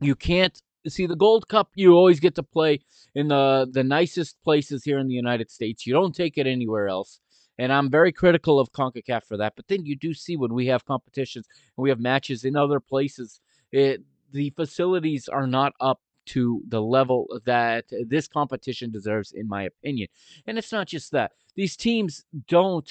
[0.00, 1.70] you can't see the Gold Cup.
[1.74, 2.80] You always get to play
[3.14, 5.86] in the the nicest places here in the United States.
[5.86, 7.20] You don't take it anywhere else.
[7.58, 9.54] And I'm very critical of CONCACAF for that.
[9.56, 12.78] But then you do see when we have competitions and we have matches in other
[12.78, 13.40] places,
[13.72, 19.64] it, the facilities are not up to the level that this competition deserves, in my
[19.64, 20.08] opinion.
[20.46, 21.32] And it's not just that.
[21.56, 22.88] These teams don't,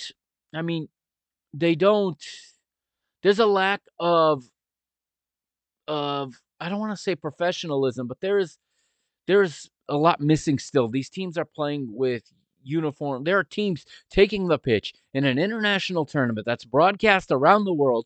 [0.53, 0.89] I mean,
[1.53, 2.21] they don't,
[3.23, 4.43] there's a lack of,
[5.87, 8.57] of, I don't want to say professionalism, but there is,
[9.27, 10.87] there is a lot missing still.
[10.87, 12.23] These teams are playing with
[12.63, 13.23] uniform.
[13.23, 18.05] There are teams taking the pitch in an international tournament that's broadcast around the world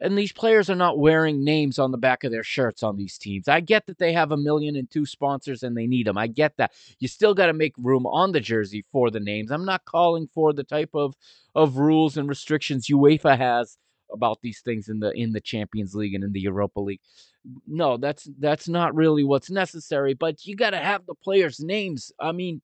[0.00, 3.18] and these players are not wearing names on the back of their shirts on these
[3.18, 3.48] teams.
[3.48, 6.18] I get that they have a million and two sponsors and they need them.
[6.18, 6.72] I get that.
[7.00, 9.50] You still got to make room on the jersey for the names.
[9.50, 11.14] I'm not calling for the type of
[11.54, 13.76] of rules and restrictions UEFA has
[14.12, 17.00] about these things in the in the Champions League and in the Europa League.
[17.66, 22.12] No, that's that's not really what's necessary, but you got to have the players' names.
[22.20, 22.60] I mean,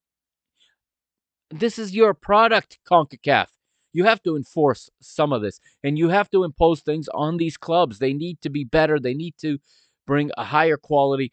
[1.51, 3.49] this is your product, CONCACAF.
[3.93, 7.57] You have to enforce some of this and you have to impose things on these
[7.57, 7.99] clubs.
[7.99, 8.99] They need to be better.
[8.99, 9.59] They need to
[10.07, 11.33] bring a higher quality.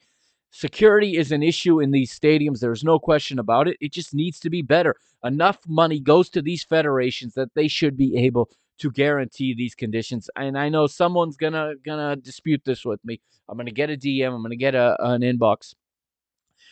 [0.52, 2.60] Security is an issue in these stadiums.
[2.60, 3.78] There's no question about it.
[3.82, 4.96] It just needs to be better.
[5.24, 8.50] Enough money goes to these federations that they should be able
[8.82, 10.28] to guarantee these conditions.
[10.36, 13.22] And I know someone's gonna gonna dispute this with me.
[13.48, 14.34] I'm gonna get a DM.
[14.34, 15.76] I'm gonna get a, an inbox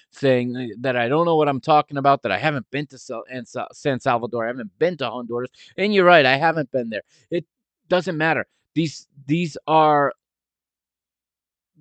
[0.09, 2.97] saying uh, that I don't know what I'm talking about, that I haven't been to
[3.73, 5.51] San Salvador, I haven't been to Honduras.
[5.77, 7.03] And you're right, I haven't been there.
[7.29, 7.45] It
[7.89, 8.47] doesn't matter.
[8.73, 10.13] These these are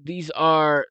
[0.05, 0.87] these are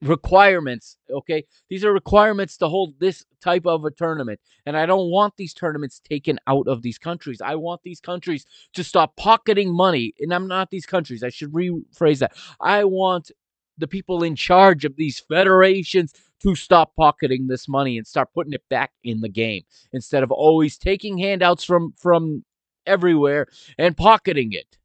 [0.00, 5.10] requirements okay these are requirements to hold this type of a tournament and i don't
[5.10, 9.74] want these tournaments taken out of these countries i want these countries to stop pocketing
[9.74, 13.32] money and i'm not these countries i should rephrase that i want
[13.76, 18.52] the people in charge of these federations to stop pocketing this money and start putting
[18.52, 22.44] it back in the game instead of always taking handouts from from
[22.86, 24.78] everywhere and pocketing it.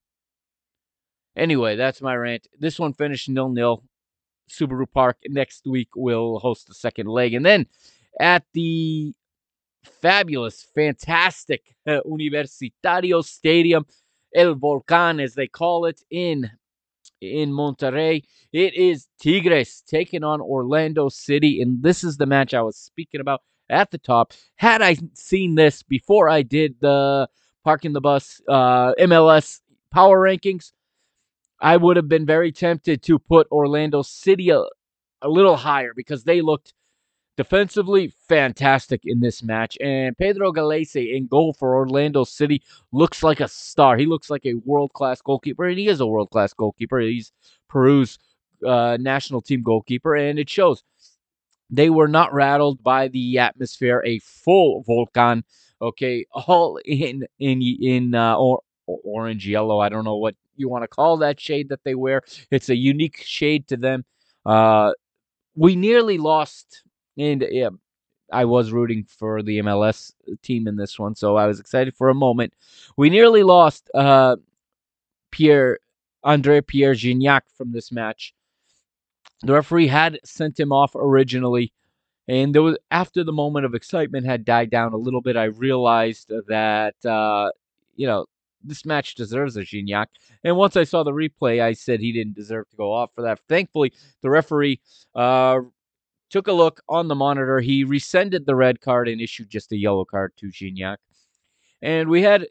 [1.35, 2.47] Anyway, that's my rant.
[2.59, 3.83] This one finished nil nil.
[4.49, 7.33] Subaru Park next week will host the second leg.
[7.33, 7.65] And then
[8.19, 9.13] at the
[9.83, 13.85] fabulous, fantastic uh, Universitario Stadium,
[14.35, 16.49] El Volcan, as they call it in
[17.21, 18.23] in Monterrey.
[18.51, 23.21] It is Tigres taking on Orlando City, and this is the match I was speaking
[23.21, 24.33] about at the top.
[24.55, 27.27] Had I seen this before I did the
[27.63, 30.71] parking the bus uh, MLS power rankings,
[31.63, 34.63] I would have been very tempted to put Orlando City a,
[35.21, 36.73] a little higher because they looked
[37.37, 39.77] defensively fantastic in this match.
[39.79, 43.95] And Pedro Gallese in goal for Orlando City looks like a star.
[43.95, 46.99] He looks like a world class goalkeeper, and he is a world class goalkeeper.
[46.99, 47.31] He's
[47.69, 48.19] Peru's
[48.67, 50.83] uh, national team goalkeeper, and it shows.
[51.69, 54.03] They were not rattled by the atmosphere.
[54.05, 55.45] A full Volcan,
[55.81, 59.79] okay, all in in in uh, or, orange yellow.
[59.79, 62.21] I don't know what you want to call that shade that they wear.
[62.51, 64.05] It's a unique shade to them.
[64.45, 64.93] Uh,
[65.55, 66.83] we nearly lost,
[67.17, 67.69] and yeah,
[68.31, 72.09] I was rooting for the MLS team in this one, so I was excited for
[72.09, 72.53] a moment.
[72.97, 74.37] We nearly lost uh,
[75.31, 75.79] Pierre
[76.23, 78.33] Andre Pierre Gignac from this match.
[79.41, 81.73] The referee had sent him off originally,
[82.27, 85.35] and there was after the moment of excitement had died down a little bit.
[85.35, 87.51] I realized that uh,
[87.95, 88.25] you know
[88.63, 90.07] this match deserves a Gignac.
[90.43, 93.21] And once I saw the replay, I said he didn't deserve to go off for
[93.23, 93.39] that.
[93.47, 94.79] Thankfully, the referee
[95.15, 95.59] uh,
[96.29, 97.59] took a look on the monitor.
[97.59, 100.97] He rescinded the red card and issued just a yellow card to Gignac.
[101.81, 102.47] And we had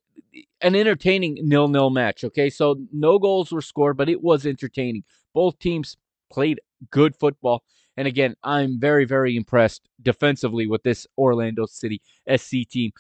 [0.61, 2.25] an entertaining nil-nil match.
[2.25, 5.05] Okay, so no goals were scored, but it was entertaining.
[5.35, 5.97] Both teams
[6.31, 7.63] played good football.
[7.97, 12.01] And again, I'm very, very impressed defensively with this Orlando City
[12.37, 12.93] SC team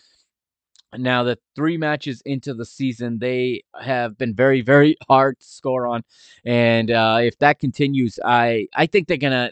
[0.98, 5.87] now that three matches into the season they have been very very hard to score
[5.87, 6.02] on
[6.44, 9.50] and uh, if that continues i i think they're gonna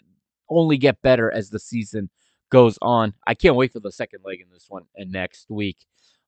[0.51, 2.09] only get better as the season
[2.51, 3.13] goes on.
[3.25, 5.77] I can't wait for the second leg in this one and next week.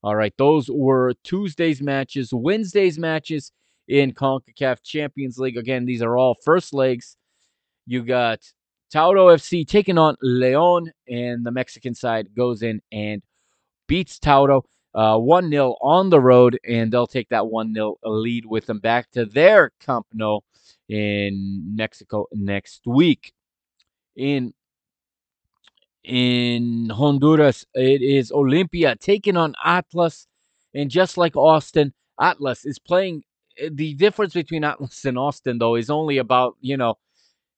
[0.01, 3.51] All right those were tuesday's matches wednesday's matches
[3.87, 5.57] in concacaf champions league.
[5.57, 7.15] Again these are all first legs.
[7.85, 8.39] You got
[8.93, 13.23] tauro fc taking on leon and the mexican side goes in and
[13.87, 14.61] beats tauro
[14.95, 18.79] uh, 1 0 on the road, and they'll take that 1 0 lead with them
[18.79, 20.39] back to their Camp Nou
[20.89, 23.33] in Mexico next week.
[24.15, 24.53] In
[26.03, 30.27] in Honduras, it is Olimpia taking on Atlas,
[30.73, 33.23] and just like Austin, Atlas is playing.
[33.57, 36.97] Eh, the difference between Atlas and Austin, though, is only about you know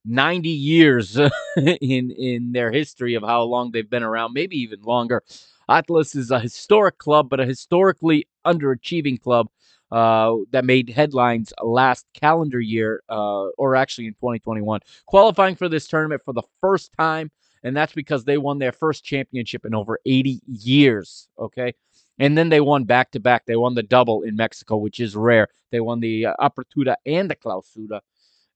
[0.06, 1.17] 90 years
[1.58, 5.24] in in their history of how long they've been around, maybe even longer.
[5.69, 9.47] Atlas is a historic club, but a historically underachieving club
[9.91, 15.88] uh, that made headlines last calendar year, uh, or actually in 2021, qualifying for this
[15.88, 17.32] tournament for the first time.
[17.63, 21.28] And that's because they won their first championship in over 80 years.
[21.39, 21.73] Okay.
[22.19, 23.45] And then they won back to back.
[23.45, 25.47] They won the double in Mexico, which is rare.
[25.71, 28.01] They won the uh, Apertura and the Clausura.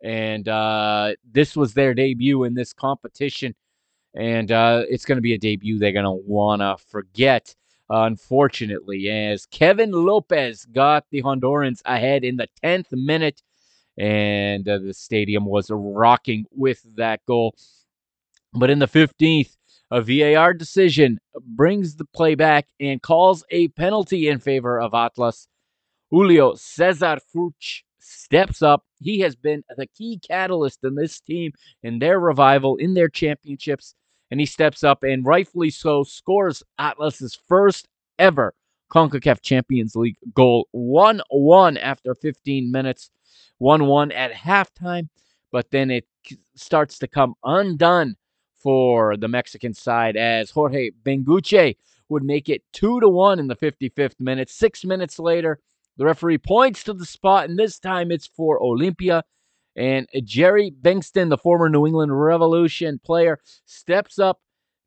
[0.01, 3.55] And uh, this was their debut in this competition
[4.15, 7.55] and uh, it's going to be a debut they're going to want to forget,
[7.89, 13.41] unfortunately, as Kevin Lopez got the Hondurans ahead in the 10th minute,
[13.97, 17.55] and uh, the stadium was rocking with that goal.
[18.53, 19.55] But in the 15th,
[19.91, 25.47] a VAR decision brings the play back and calls a penalty in favor of Atlas.
[26.11, 28.83] Julio Cesar Furch steps up.
[28.99, 33.95] He has been the key catalyst in this team in their revival, in their championships
[34.31, 37.87] and he steps up and rightfully so scores Atlas's first
[38.17, 38.53] ever
[38.89, 43.11] CONCACAF Champions League goal 1 1 after 15 minutes,
[43.59, 45.09] 1 1 at halftime,
[45.51, 46.05] but then it
[46.55, 48.15] starts to come undone
[48.57, 51.75] for the Mexican side as Jorge Benguche
[52.09, 54.49] would make it 2 to 1 in the 55th minute.
[54.49, 55.59] Six minutes later,
[55.97, 59.21] the referee points to the spot, and this time it's for Olimpia
[59.75, 64.39] and Jerry Bengtson, the former New England Revolution player, steps up,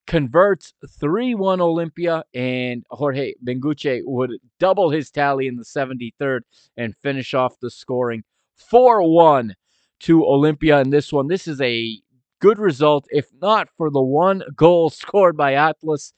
[0.07, 6.41] converts 3 1 Olimpia, and Jorge Benguche would double his tally in the 73rd
[6.77, 8.23] and finish off the scoring
[8.57, 9.55] 4 1
[10.01, 11.29] to Olimpia in this one.
[11.29, 12.01] This is a
[12.41, 16.13] good result, if not for the one goal scored by Atlas.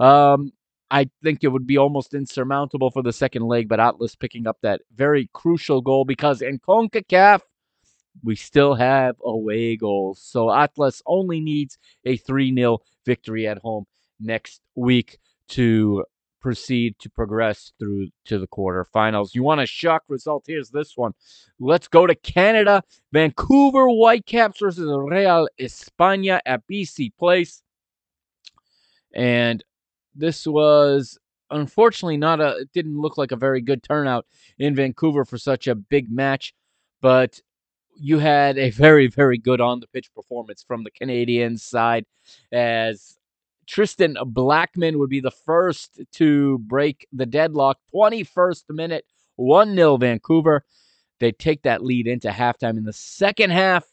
[0.00, 0.52] Um,
[0.90, 4.58] I think it would be almost insurmountable for the second leg, but Atlas picking up
[4.62, 7.40] that very crucial goal because in CONCACAF,
[8.24, 10.20] we still have away goals.
[10.22, 13.84] So Atlas only needs a 3 0 victory at home
[14.20, 16.04] next week to
[16.40, 19.34] proceed to progress through to the quarterfinals.
[19.34, 20.44] You want a shock result?
[20.46, 21.12] Here's this one.
[21.58, 22.82] Let's go to Canada.
[23.12, 27.62] Vancouver Whitecaps versus Real España at BC Place.
[29.12, 29.64] And
[30.14, 31.18] this was
[31.50, 34.26] unfortunately not a it didn't look like a very good turnout
[34.58, 36.54] in Vancouver for such a big match,
[37.00, 37.40] but
[37.98, 42.04] you had a very very good on the pitch performance from the Canadian side
[42.52, 43.18] as
[43.66, 49.04] Tristan Blackmon would be the first to break the deadlock 21st minute
[49.38, 50.64] 1-0 Vancouver.
[51.18, 53.84] They take that lead into halftime in the second half.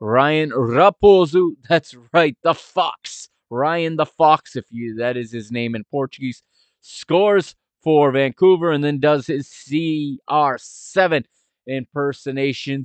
[0.00, 3.28] Ryan Raposo, that's right, the Fox.
[3.50, 6.42] Ryan the Fox, if you that is his name in Portuguese,
[6.80, 11.24] scores for Vancouver and then does his CR7
[11.66, 12.84] impersonation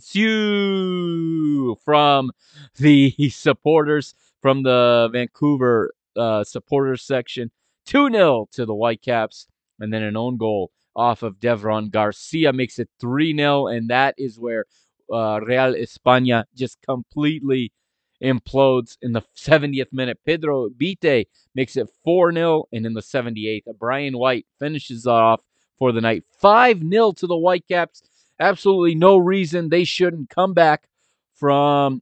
[1.83, 2.31] from
[2.77, 7.51] the supporters from the Vancouver uh, supporters section.
[7.85, 9.47] 2 0 to the Whitecaps,
[9.79, 14.15] and then an own goal off of Devron Garcia makes it 3 0, and that
[14.17, 14.65] is where
[15.11, 17.71] uh, Real España just completely
[18.23, 20.19] implodes in the 70th minute.
[20.25, 22.65] Pedro Vite makes it 4 0.
[22.71, 25.41] And in the 78th, Brian White finishes off
[25.77, 28.03] for the night 5 0 to the Whitecaps.
[28.39, 30.87] Absolutely no reason they shouldn't come back
[31.33, 32.01] from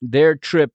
[0.00, 0.72] their trip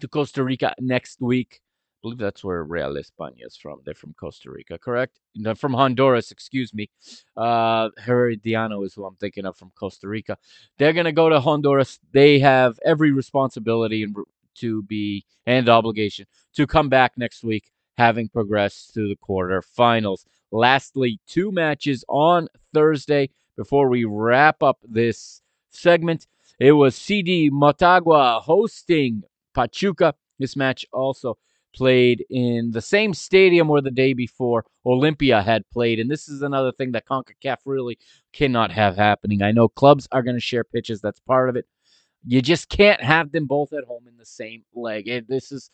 [0.00, 1.60] to Costa Rica next week
[1.98, 3.80] I believe that's where Real España is from.
[3.84, 5.18] They're from Costa Rica, correct?
[5.34, 6.90] No, from Honduras, excuse me.
[7.36, 10.38] Uh, Herediano is who I'm thinking of from Costa Rica.
[10.78, 11.98] They're going to go to Honduras.
[12.12, 14.14] They have every responsibility and
[14.58, 20.24] to be and obligation to come back next week, having progressed to the quarterfinals.
[20.52, 26.26] Lastly, two matches on Thursday before we wrap up this segment.
[26.60, 30.14] It was CD Motagua hosting Pachuca.
[30.38, 31.36] This match also
[31.74, 35.98] played in the same stadium where the day before Olimpia had played.
[35.98, 37.98] And this is another thing that CONCACAF really
[38.32, 39.42] cannot have happening.
[39.42, 41.66] I know clubs are going to share pitches, that's part of it.
[42.24, 45.26] You just can't have them both at home in the same leg.
[45.28, 45.70] This is,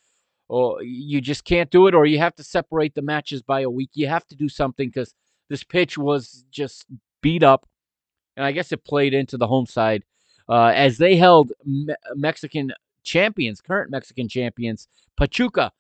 [0.49, 3.71] oh, you just can't do it, or you have to separate the matches by a
[3.71, 3.91] week.
[3.93, 5.15] You have to do something because
[5.49, 6.87] this pitch was just
[7.23, 7.67] beat up.
[8.37, 10.05] And I guess it played into the home side
[10.49, 12.73] uh, as they held Me- Mexican
[13.05, 15.73] champions, current Mexican champions, Pachuca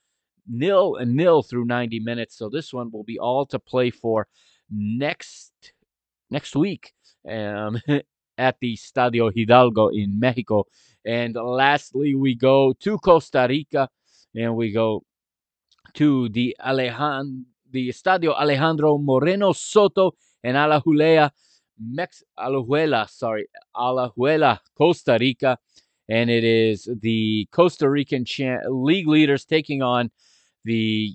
[0.47, 2.37] nil and nil through 90 minutes.
[2.37, 4.29] So this one will be all to play for
[4.71, 5.53] next
[6.31, 6.93] next week
[7.29, 7.81] um,
[8.39, 10.65] at the Stadio Hidalgo in Mexico.
[11.05, 13.89] And lastly, we go to Costa Rica
[14.35, 15.05] and we go
[15.95, 21.31] to the Alejandro, the Estadio Alejandro Morera Soto in Alajuela,
[21.79, 23.47] Mex Alajuela, sorry,
[23.77, 25.59] Alajuela, Costa Rica.
[26.09, 28.27] And it is the Costa Rican
[28.69, 30.11] league leaders taking on
[30.65, 31.15] the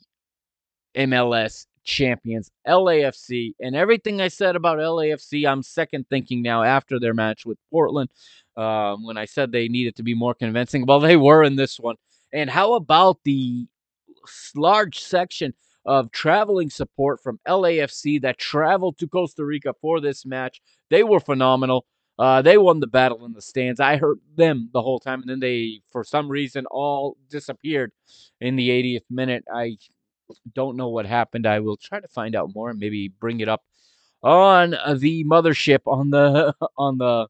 [0.95, 3.53] MLS champions, LAFC.
[3.59, 8.09] And everything I said about LAFC, I'm second thinking now after their match with Portland
[8.57, 10.85] um, when I said they needed to be more convincing.
[10.85, 11.95] Well, they were in this one.
[12.33, 13.67] And how about the
[14.55, 15.53] large section
[15.85, 20.61] of traveling support from LAFC that traveled to Costa Rica for this match?
[20.89, 21.85] They were phenomenal.
[22.17, 23.79] Uh, they won the battle in the stands.
[23.79, 27.93] I heard them the whole time, and then they, for some reason, all disappeared
[28.41, 29.45] in the 80th minute.
[29.53, 29.77] I
[30.53, 31.47] don't know what happened.
[31.47, 33.63] I will try to find out more and maybe bring it up
[34.21, 37.27] on the mothership on the on the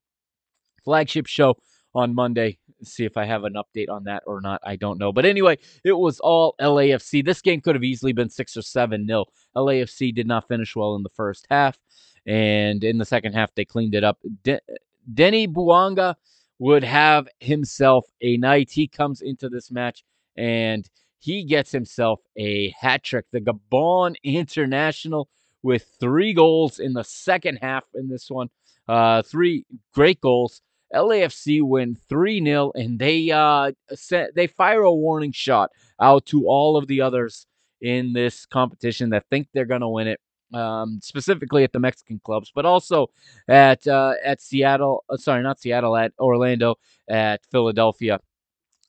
[0.84, 1.56] flagship show
[1.94, 2.58] on Monday.
[2.84, 4.62] See if I have an update on that or not.
[4.64, 5.12] I don't know.
[5.12, 7.26] But anyway, it was all LAFC.
[7.26, 9.32] This game could have easily been six or seven nil.
[9.56, 11.78] LAFC did not finish well in the first half.
[12.26, 14.20] And in the second half, they cleaned it up.
[14.44, 14.62] De-
[15.14, 16.16] Denis Bouanga
[16.60, 18.70] would have himself a night.
[18.70, 20.04] He comes into this match
[20.36, 23.26] and he gets himself a hat trick.
[23.32, 25.30] The Gabon International
[25.64, 28.50] with three goals in the second half in this one.
[28.88, 30.62] Uh, three great goals.
[30.94, 35.72] LAFC win 3 0, and they uh, set, they fire a warning shot
[36.02, 37.46] out to all of the others
[37.82, 40.20] in this competition that think they're going to win it
[40.54, 43.08] um, specifically at the Mexican clubs, but also
[43.48, 45.04] at uh, at Seattle.
[45.10, 46.76] Uh, sorry, not Seattle, at Orlando,
[47.08, 48.20] at Philadelphia.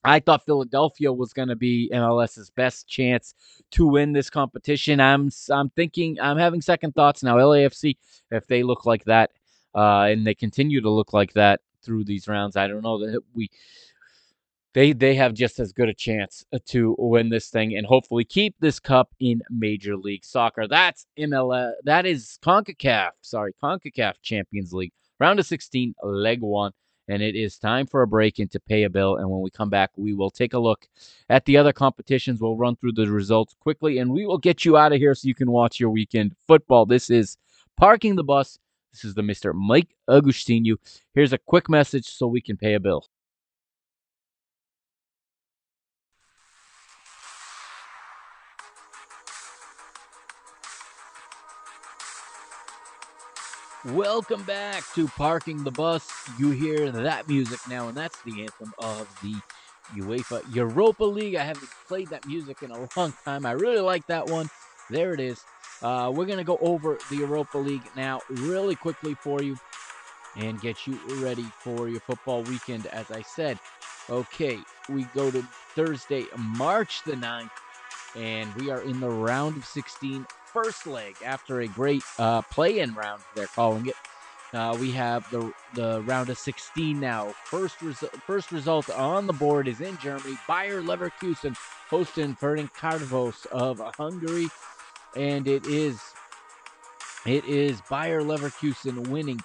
[0.02, 3.34] I thought Philadelphia was going to be MLS's best chance
[3.72, 5.00] to win this competition.
[5.00, 7.36] I'm I'm thinking I'm having second thoughts now.
[7.36, 7.96] LAFC,
[8.30, 9.30] if they look like that,
[9.74, 13.20] uh, and they continue to look like that through these rounds, I don't know that
[13.34, 13.50] we
[14.72, 18.24] they they have just as good a chance uh, to win this thing and hopefully
[18.24, 20.68] keep this cup in Major League Soccer.
[20.68, 21.72] That's MLS.
[21.84, 23.10] That is CONCACAF.
[23.20, 26.72] Sorry, CONCACAF Champions League round of 16, leg one.
[27.08, 29.16] and it is time for a break and to pay a bill.
[29.16, 30.86] And when we come back, we will take a look
[31.28, 32.40] at the other competitions.
[32.40, 35.26] We'll run through the results quickly, and we will get you out of here so
[35.26, 36.86] you can watch your weekend football.
[36.86, 37.36] This is
[37.76, 38.58] Parking the Bus.
[38.92, 39.54] This is the Mr.
[39.54, 40.76] Mike Agostinho.
[41.14, 43.06] Here's a quick message so we can pay a bill.
[53.86, 56.06] Welcome back to Parking the Bus.
[56.38, 59.34] You hear that music now, and that's the anthem of the
[59.94, 61.36] UEFA Europa League.
[61.36, 63.46] I haven't played that music in a long time.
[63.46, 64.50] I really like that one.
[64.90, 65.42] There it is.
[65.82, 69.56] Uh, we're going to go over the Europa League now, really quickly for you,
[70.36, 72.86] and get you ready for your football weekend.
[72.86, 73.58] As I said,
[74.08, 74.58] okay,
[74.88, 75.42] we go to
[75.74, 77.50] Thursday, March the 9th,
[78.16, 82.94] and we are in the round of 16 first leg after a great uh, play-in
[82.94, 83.22] round.
[83.34, 83.94] They're calling it.
[84.52, 87.32] Uh, we have the the round of 16 now.
[87.44, 90.36] First resu- first result on the board is in Germany.
[90.48, 91.56] Bayer Leverkusen
[91.88, 94.48] hosting Ferencváros of Hungary,
[95.16, 96.00] and it is
[97.26, 99.40] it is Bayer Leverkusen winning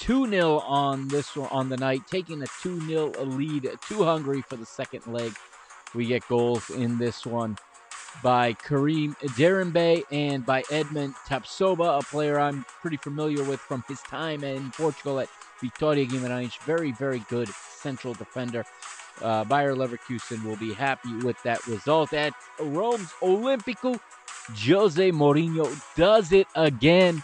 [0.00, 4.64] 2-0 on this one on the night, taking a 2-0 lead to Hungary for the
[4.64, 5.34] second leg.
[5.94, 7.58] We get goals in this one
[8.22, 14.00] by Karim Demirbay and by Edmond Tapsoba, a player I'm pretty familiar with from his
[14.02, 15.28] time in Portugal at
[15.62, 16.58] Vitória Guimarães.
[16.64, 18.64] Very, very good central defender.
[19.20, 22.14] Uh, Bayer Leverkusen will be happy with that result.
[22.14, 24.00] At Rome's Olimpico,
[24.56, 27.22] Jose Mourinho does it again.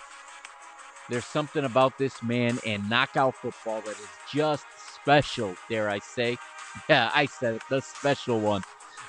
[1.08, 4.64] There's something about this man and knockout football that is just
[4.94, 6.36] special, dare I say.
[6.90, 8.62] Yeah, I said it, the special one.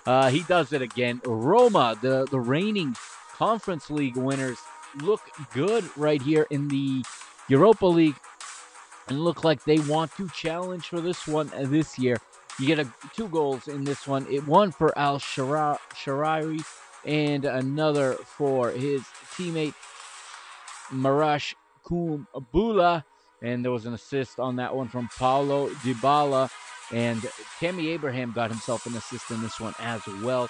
[0.05, 1.19] Uh, he does it again.
[1.25, 2.95] Roma, the, the reigning
[3.33, 4.57] Conference League winners,
[5.01, 5.19] look
[5.53, 7.03] good right here in the
[7.49, 8.15] Europa League
[9.09, 12.15] and look like they want to challenge for this one uh, this year.
[12.57, 14.25] You get a, two goals in this one.
[14.31, 16.63] It one for El Shaarawy
[17.05, 19.01] and another for his
[19.35, 19.73] teammate
[20.91, 21.53] Marash
[21.85, 23.03] Kumbulla.
[23.41, 26.49] And there was an assist on that one from Paulo Dybala.
[26.91, 27.25] And
[27.59, 30.49] Tammy Abraham got himself an assist in this one as well.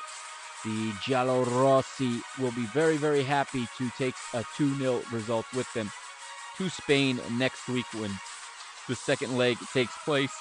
[0.64, 5.72] The Giallo Rossi will be very, very happy to take a 2 0 result with
[5.74, 5.92] them
[6.58, 8.12] to Spain next week when
[8.88, 10.34] the second leg takes place.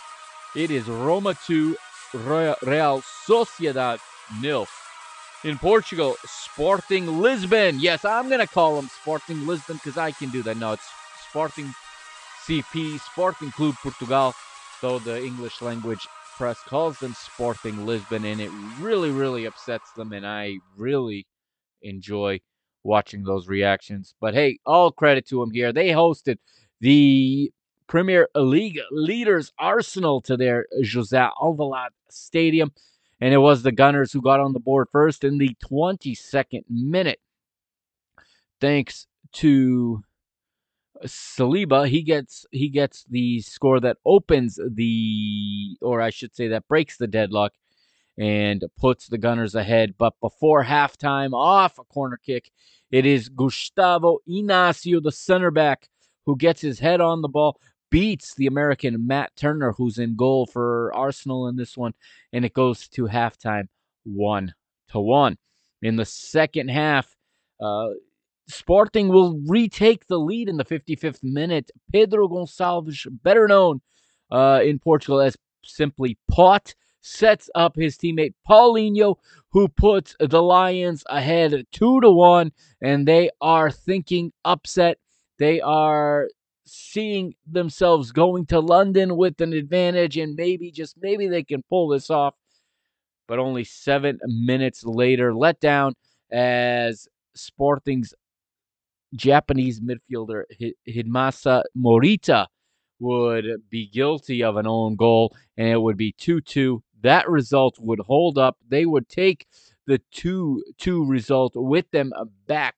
[0.54, 1.76] It is Roma 2,
[2.14, 4.00] Real Sociedad
[4.40, 4.66] nil.
[5.46, 7.78] In Portugal, Sporting Lisbon.
[7.78, 10.56] Yes, I'm going to call them Sporting Lisbon because I can do that.
[10.56, 10.82] No, it's
[11.28, 11.72] Sporting
[12.46, 14.34] CP, Sporting Club Portugal
[14.80, 20.12] though the English language press calls them Sporting Lisbon, and it really, really upsets them,
[20.12, 21.26] and I really
[21.82, 22.40] enjoy
[22.82, 24.14] watching those reactions.
[24.20, 25.72] But hey, all credit to them here.
[25.72, 26.38] They hosted
[26.80, 27.50] the
[27.86, 32.72] Premier League leaders Arsenal to their Jose Alvalade Stadium,
[33.20, 37.20] and it was the Gunners who got on the board first in the 22nd minute.
[38.60, 40.02] Thanks to
[41.04, 46.68] Saliba, he gets he gets the score that opens the, or I should say, that
[46.68, 47.52] breaks the deadlock
[48.18, 49.94] and puts the Gunners ahead.
[49.98, 52.50] But before halftime, off a corner kick,
[52.90, 55.88] it is Gustavo Inacio, the center back,
[56.24, 57.60] who gets his head on the ball,
[57.90, 61.94] beats the American Matt Turner, who's in goal for Arsenal in this one,
[62.32, 63.68] and it goes to halftime,
[64.04, 64.54] one
[64.88, 65.38] to one.
[65.82, 67.16] In the second half,
[67.60, 67.88] uh,
[68.48, 71.70] Sporting will retake the lead in the 55th minute.
[71.92, 73.80] Pedro Gonçalves, better known
[74.30, 79.16] uh, in Portugal as simply Pote, sets up his teammate Paulinho,
[79.50, 84.98] who puts the Lions ahead two to one, and they are thinking upset.
[85.38, 86.28] They are
[86.66, 91.88] seeing themselves going to London with an advantage, and maybe just maybe they can pull
[91.88, 92.34] this off.
[93.28, 95.94] But only seven minutes later, let down
[96.30, 98.14] as Sporting's
[99.14, 100.44] Japanese midfielder
[100.88, 102.46] Hidemasa Morita
[102.98, 106.82] would be guilty of an own goal, and it would be 2 2.
[107.02, 108.56] That result would hold up.
[108.68, 109.46] They would take
[109.86, 112.74] the 2 2 result with them uh, back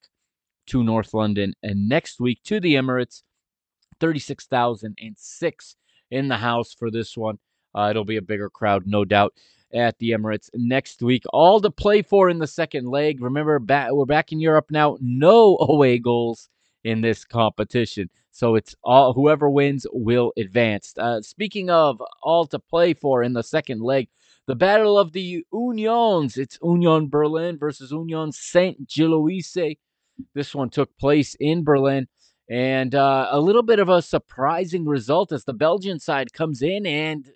[0.67, 3.23] to North London and next week to the Emirates.
[4.01, 5.77] 36,006
[6.11, 7.39] in the house for this one.
[7.75, 9.35] Uh, it'll be a bigger crowd, no doubt
[9.75, 11.25] at the Emirates next week.
[11.33, 13.21] All to play for in the second leg.
[13.23, 14.97] Remember, back, we're back in Europe now.
[15.01, 16.49] No away goals
[16.85, 18.09] in this competition.
[18.31, 20.95] So it's all whoever wins will advance.
[20.97, 24.09] Uh, speaking of all to play for in the second leg,
[24.47, 26.39] the battle of the Unions.
[26.39, 29.77] It's Union Berlin versus Union Saint Gilloise.
[30.35, 32.09] This one took place in Berlin,
[32.51, 36.87] And uh, a little bit of a surprising result as the Belgian side comes in
[36.87, 37.31] and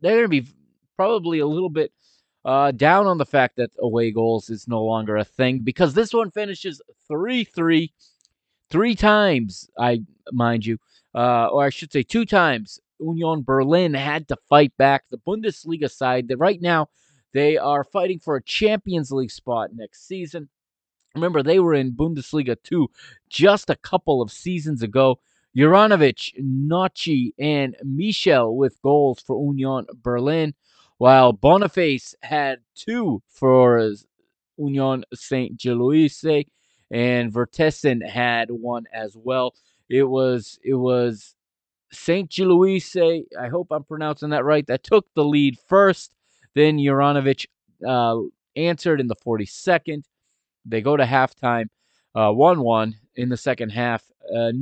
[0.00, 0.48] they're going to be
[0.96, 1.92] probably a little bit
[2.44, 6.12] uh, down on the fact that away goals is no longer a thing because this
[6.12, 7.92] one finishes 3 3
[8.70, 10.00] three times, I
[10.32, 10.78] mind you,
[11.14, 12.80] uh, or I should say two times.
[13.00, 16.88] Union Berlin had to fight back the Bundesliga side that right now
[17.32, 20.48] they are fighting for a Champions League spot next season.
[21.18, 22.88] Remember, they were in Bundesliga 2
[23.28, 25.18] just a couple of seasons ago.
[25.56, 30.54] Juranovic, Nochi, and Michel with goals for Union Berlin,
[30.98, 33.92] while Boniface had two for
[34.56, 35.58] Union St.
[35.58, 36.44] Gilloise,
[36.90, 39.54] and Vertessen had one as well.
[39.88, 41.34] It was it was
[41.90, 42.30] St.
[42.30, 46.12] Gilloise, I hope I'm pronouncing that right, that took the lead first.
[46.54, 47.46] Then Juranovic
[47.86, 48.20] uh,
[48.54, 50.04] answered in the 42nd.
[50.68, 51.66] They go to halftime,
[52.12, 54.04] 1 uh, 1 in the second half.
[54.30, 54.52] Uh,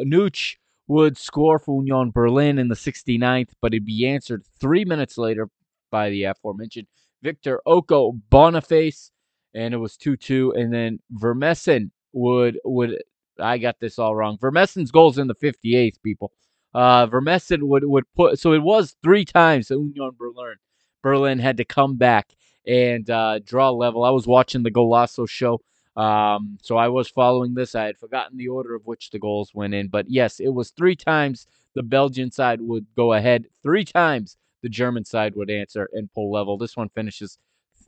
[0.00, 0.56] Nuch
[0.88, 5.48] would score for Union Berlin in the 69th, but it'd be answered three minutes later
[5.90, 6.86] by the aforementioned
[7.22, 9.10] Victor Oko Boniface,
[9.54, 10.52] and it was 2 2.
[10.52, 13.02] And then Vertessen would, would,
[13.40, 14.38] I got this all wrong.
[14.40, 16.32] Vertessen's goals in the 58th, people.
[16.74, 20.56] Uh, Vertessen would, would put, so it was three times Union Berlin.
[21.02, 22.34] Berlin had to come back
[22.66, 24.04] and uh, draw level.
[24.04, 25.60] I was watching the Golazo show.
[25.96, 27.74] Um, so I was following this.
[27.74, 30.70] I had forgotten the order of which the goals went in, but yes, it was
[30.70, 35.88] three times the Belgian side would go ahead, three times the German side would answer
[35.92, 36.58] and pull level.
[36.58, 37.38] This one finishes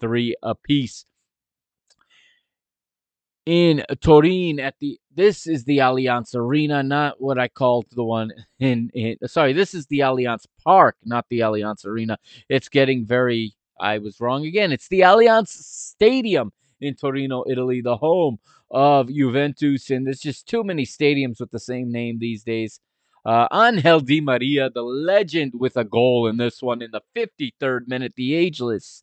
[0.00, 1.04] three apiece
[3.48, 8.30] in Turin at the this is the Allianz Arena, not what I called the one
[8.60, 12.18] in, in sorry, this is the Allianz Park, not the Allianz Arena.
[12.50, 14.72] It's getting very I was wrong again.
[14.72, 18.38] It's the Allianz Stadium in Torino, Italy, the home
[18.70, 22.80] of Juventus, and there's just too many stadiums with the same name these days.
[23.24, 27.88] Uh, Angel Di Maria, the legend, with a goal in this one in the 53rd
[27.88, 29.02] minute, the ageless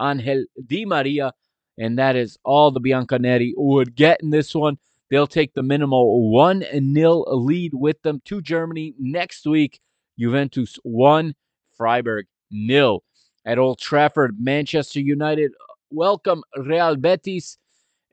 [0.00, 1.32] Angel Di Maria,
[1.78, 4.78] and that is all the Bianconeri would get in this one.
[5.10, 6.64] They'll take the minimal 1
[6.94, 9.80] 0 lead with them to Germany next week.
[10.18, 11.34] Juventus 1,
[11.76, 13.02] Freiburg nil
[13.44, 14.36] at Old Trafford.
[14.38, 15.52] Manchester United
[15.90, 17.58] welcome Real Betis.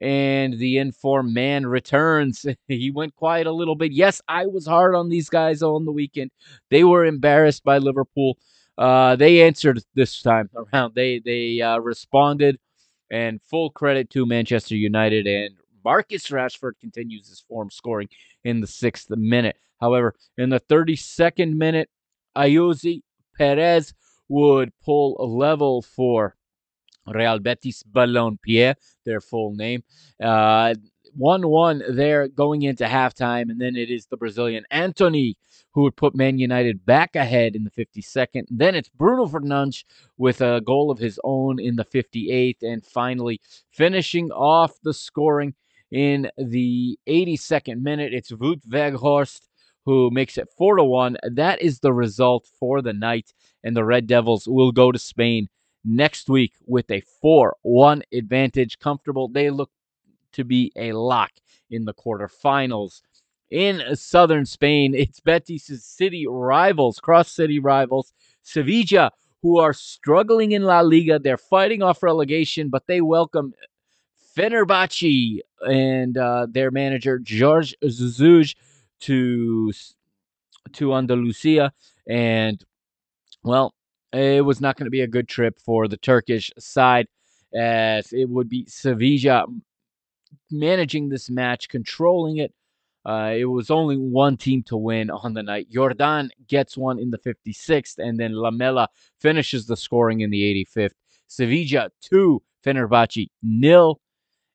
[0.00, 2.44] And the informed man returns.
[2.68, 3.92] he went quiet a little bit.
[3.92, 6.32] Yes, I was hard on these guys on the weekend.
[6.70, 8.36] They were embarrassed by Liverpool.
[8.76, 10.96] Uh, they answered this time around.
[10.96, 12.58] They they uh, responded,
[13.12, 15.54] and full credit to Manchester United and
[15.84, 18.08] Marcus Rashford continues his form, scoring
[18.44, 19.56] in the sixth minute.
[19.80, 21.90] However, in the 32nd minute,
[22.36, 23.02] Ayoze
[23.36, 23.94] Perez
[24.28, 26.36] would pull a level for
[27.06, 29.82] Real Betis Balompié, their full name.
[30.22, 30.74] Uh,
[31.14, 33.50] 1 1 there going into halftime.
[33.50, 35.36] And then it is the Brazilian Antony
[35.72, 38.44] who would put Man United back ahead in the 52nd.
[38.50, 39.84] Then it's Bruno Fernandes
[40.18, 42.62] with a goal of his own in the 58th.
[42.62, 45.54] And finally, finishing off the scoring
[45.90, 49.48] in the 82nd minute, it's Wout Weghorst
[49.84, 51.16] who makes it 4 to 1.
[51.32, 53.32] That is the result for the night.
[53.64, 55.48] And the Red Devils will go to Spain
[55.84, 58.78] next week with a 4 1 advantage.
[58.78, 59.28] Comfortable.
[59.28, 59.70] They look
[60.32, 61.30] to be a lock
[61.70, 63.02] in the quarterfinals.
[63.50, 70.62] In southern Spain, it's Betis' city rivals, cross city rivals, Sevilla, who are struggling in
[70.62, 71.18] La Liga.
[71.18, 73.52] They're fighting off relegation, but they welcome
[74.36, 78.54] Fenerbahce and uh, their manager, Jorge Jesus,
[79.00, 79.72] to,
[80.72, 81.72] to Andalusia.
[82.06, 82.64] And,
[83.44, 83.74] well,
[84.12, 87.06] it was not going to be a good trip for the Turkish side,
[87.54, 89.46] as it would be Sevilla
[90.50, 92.52] managing this match, controlling it.
[93.04, 95.68] Uh, it was only one team to win on the night.
[95.70, 98.88] Jordan gets one in the 56th, and then Lamela
[99.20, 100.92] finishes the scoring in the 85th.
[101.26, 104.00] Sevilla 2, Fenerbahce nil.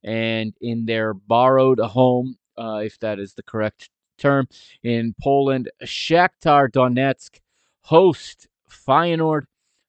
[0.03, 4.47] And in their borrowed home, uh, if that is the correct term,
[4.83, 7.41] in Poland, Shakhtar Donetsk
[7.81, 9.43] host Feyenoord.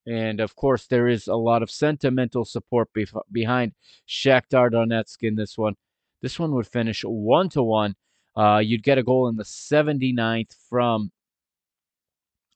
[0.07, 3.73] And of course, there is a lot of sentimental support bef- behind
[4.09, 5.75] Shakhtar Donetsk in this one.
[6.23, 7.95] This one would finish one to one.
[8.37, 11.11] Uh, you'd get a goal in the 79th from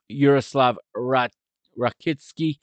[0.08, 1.32] Yaroslav Rak-
[1.78, 2.58] Rakitsky,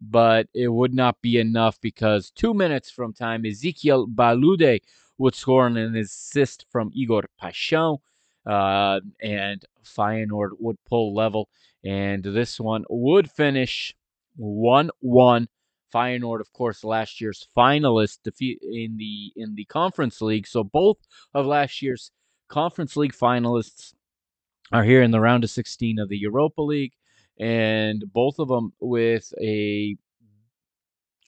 [0.00, 4.80] but it would not be enough because two minutes from time, Ezequiel Bullaude
[5.18, 7.98] would score an assist from Igor Paixão,
[8.46, 11.48] uh, and Feyenoord would pull level
[11.84, 13.94] and this one would finish
[14.36, 15.48] 1 1.
[15.92, 20.46] Feyenoord, of course, last year's finalist defeat in the in the conference league.
[20.46, 20.96] So both
[21.34, 22.10] of last year's
[22.52, 23.94] Conference League finalists
[24.72, 26.92] are here in the round of 16 of the Europa League,
[27.40, 29.96] and both of them with a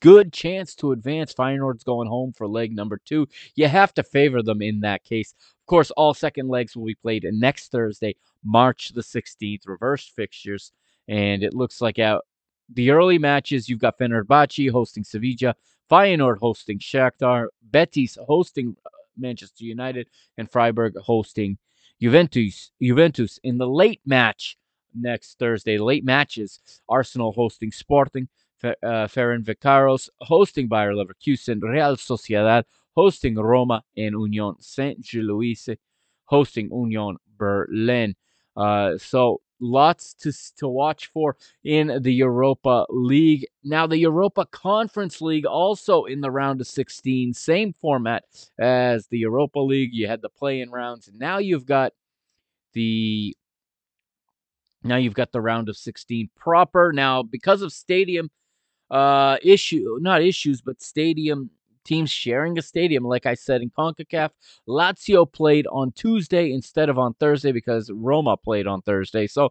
[0.02, 1.32] good chance to advance.
[1.32, 3.26] Feyenoord's going home for leg number two.
[3.54, 5.34] You have to favor them in that case.
[5.62, 10.72] Of course, all second legs will be played next Thursday, March the 16th, reversed fixtures.
[11.08, 12.24] And it looks like out
[12.72, 15.54] the early matches, you've got Fenerbahce hosting Sevilla,
[15.90, 21.58] Feyenoord hosting Shakhtar, Betis hosting uh, Manchester United, and Freiburg hosting
[22.00, 22.70] Juventus.
[22.80, 24.56] Juventus in the late match
[24.94, 25.78] next Thursday.
[25.78, 28.28] Late matches: Arsenal hosting Sporting,
[28.58, 32.64] Fe- uh, Ferencváros hosting Bayer Leverkusen, Real Sociedad
[32.96, 35.68] hosting Roma, and Union Saint Gilloise
[36.24, 38.14] hosting Union Berlin.
[38.56, 43.46] Uh, so lots to to watch for in the Europa League.
[43.62, 48.24] Now the Europa Conference League also in the round of 16, same format
[48.58, 49.90] as the Europa League.
[49.92, 51.10] You had the play-in rounds.
[51.14, 51.92] Now you've got
[52.74, 53.36] the
[54.82, 56.92] now you've got the round of 16 proper.
[56.92, 58.30] Now because of stadium
[58.90, 61.50] uh issue, not issues, but stadium
[61.84, 63.04] teams sharing a stadium.
[63.04, 64.30] Like I said in CONCACAF,
[64.68, 69.26] Lazio played on Tuesday instead of on Thursday because Roma played on Thursday.
[69.26, 69.46] So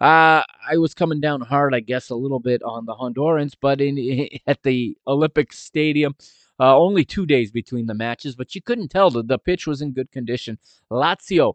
[0.00, 3.80] uh, I was coming down hard, I guess, a little bit on the Hondurans, but
[3.80, 6.14] in at the Olympic Stadium,
[6.60, 9.80] uh, only two days between the matches, but you couldn't tell that the pitch was
[9.80, 10.58] in good condition.
[10.90, 11.54] Lazio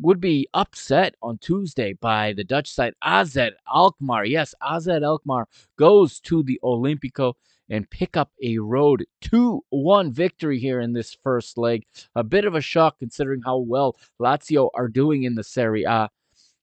[0.00, 3.36] would be upset on Tuesday by the Dutch side AZ
[3.72, 4.24] Alkmaar.
[4.24, 7.34] Yes, AZ Alkmaar goes to the Olimpico
[7.70, 11.84] and pick up a road 2 1 victory here in this first leg.
[12.14, 16.08] A bit of a shock considering how well Lazio are doing in the Serie A.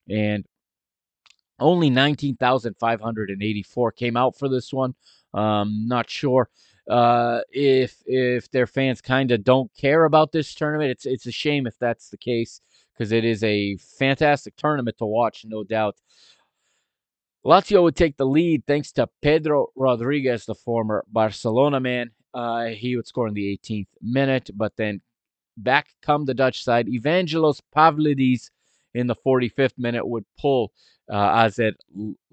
[0.10, 0.46] And
[1.60, 4.94] only 19,584 came out for this one.
[5.34, 6.50] Um, not sure
[6.90, 10.92] uh, if if their fans kind of don't care about this tournament.
[10.92, 12.62] It's it's a shame if that's the case
[12.94, 15.96] because it is a fantastic tournament to watch, no doubt.
[17.46, 22.10] Lazio would take the lead thanks to Pedro Rodriguez, the former Barcelona man.
[22.34, 25.00] Uh, he would score in the 18th minute, but then
[25.56, 26.88] back come the Dutch side.
[26.88, 28.50] Evangelos Pavlidis
[28.96, 30.72] in the 45th minute would pull
[31.08, 31.60] uh, AZ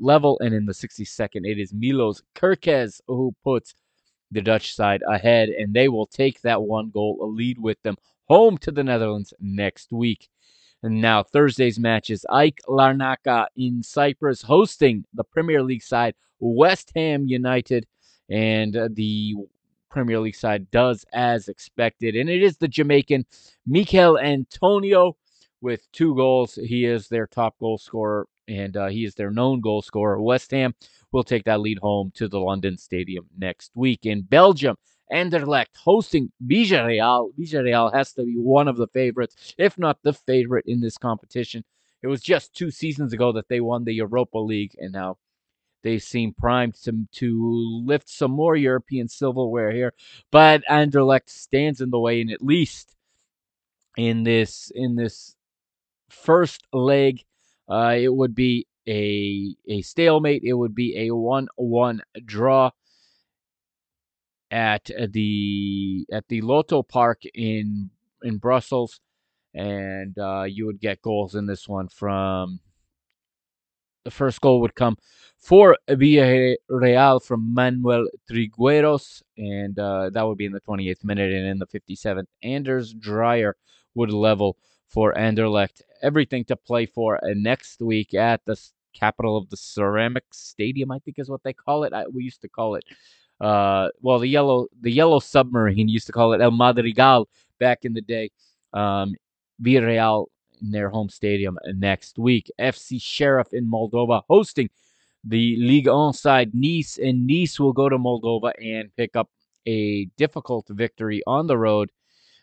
[0.01, 3.75] level, and in the 62nd, it is Milos Kerkez who puts
[4.31, 7.97] the Dutch side ahead, and they will take that one goal a lead with them
[8.29, 10.31] home to the Netherlands next week.
[10.83, 17.27] And now Thursday's matches AEK Larnaca in Cyprus hosting the Premier League side West Ham
[17.27, 17.87] United.
[18.29, 19.35] And uh, the
[19.91, 22.17] Premier League side does as expected.
[22.17, 23.27] And it is the Jamaican
[23.67, 25.17] Michail Antonio
[25.61, 26.57] with two goals.
[26.57, 30.21] He is their top goal scorer and uh, he is their known goal scorer.
[30.21, 30.75] West Ham
[31.13, 34.05] will take that lead home to the London Stadium next week.
[34.05, 34.77] In Belgium,
[35.11, 37.33] Anderlecht hosting Villarreal.
[37.39, 41.65] Villarreal has to be one of the favorites, if not the favorite in this competition.
[42.03, 45.19] It was just two seasons ago that they won the Europa League, and now
[45.83, 49.93] they seem primed to, to lift some more European silverware here.
[50.31, 52.95] But Anderlecht stands in the way, and at least
[53.97, 55.37] in this in this
[56.09, 57.23] first leg,
[57.69, 60.43] uh, it would be a a stalemate.
[60.45, 62.71] It would be a one-one draw
[64.53, 67.91] at uh, the at the Lotto Park in
[68.23, 69.01] in Brussels,
[69.55, 72.61] and uh, you would get goals in this one from
[74.05, 74.97] the first goal would come
[75.39, 81.33] for Villarreal from Manuel Trigueros, and uh, that would be in the 28th minute.
[81.33, 83.57] And in the 57th, Anders Dreyer
[83.95, 84.57] would level
[84.89, 85.83] for Anderlecht.
[86.03, 88.57] Everything to play for uh, next week at the
[88.93, 91.93] capital of the Ceramic Stadium, I think is what they call it.
[91.93, 92.85] I, we used to call it
[93.43, 97.29] uh, well, the yellow the yellow submarine used to call it El Madrigal
[97.59, 98.31] back in the day.
[98.73, 99.15] Um,
[99.61, 100.27] Villarreal
[100.63, 102.51] in their home stadium next week.
[102.61, 104.71] FC Sheriff in Moldova hosting
[105.25, 109.29] the Ligue 1 side Nice, and Nice will go to Moldova and pick up
[109.67, 111.91] a difficult victory on the road.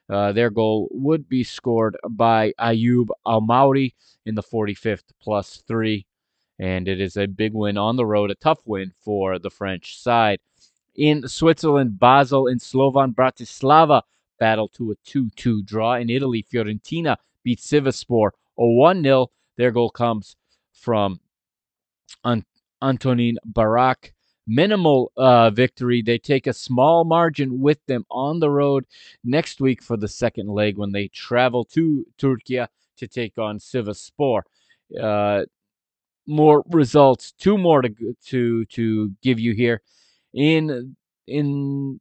[0.10, 3.93] Uh, their goal would be scored by Ayoub Almauri
[4.26, 6.06] in the 45th plus three,
[6.58, 10.02] and it is a big win on the road, a tough win for the French
[10.02, 10.39] side
[11.00, 14.02] in Switzerland, Basel and Slovan Bratislava
[14.38, 15.95] battle to a 2 2 draw.
[15.95, 19.28] In Italy, Fiorentina beat Sivasspor a 1 0.
[19.58, 20.36] Their goal comes
[20.74, 21.22] from
[22.26, 22.45] Ant-
[22.82, 24.14] Antonin Barak.
[24.45, 26.02] Minimal uh, victory.
[26.02, 28.86] They take a small margin with them on the road
[29.24, 32.66] next week for the second leg when they travel to Turkey
[32.97, 34.41] to take on Sivasspor.
[35.00, 35.45] Uh,
[36.26, 39.82] more results, two more to to to give you here
[40.34, 40.96] in
[41.28, 42.00] in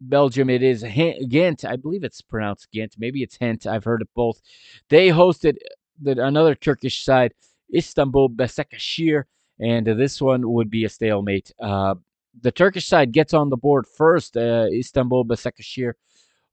[0.00, 0.50] Belgium.
[0.50, 0.84] It is
[1.28, 1.64] Ghent.
[1.64, 2.96] I believe it's pronounced Ghent.
[2.98, 3.66] Maybe it's Hent.
[3.66, 4.40] I've heard it both.
[4.88, 5.56] They hosted
[6.00, 7.32] the, another Turkish side,
[7.74, 9.24] Istanbul Başakşehir,
[9.60, 11.52] and this one would be a stalemate.
[11.60, 11.94] Uh,
[12.40, 14.36] the Turkish side gets on the board first.
[14.36, 15.94] Uh, Istanbul Başakşehir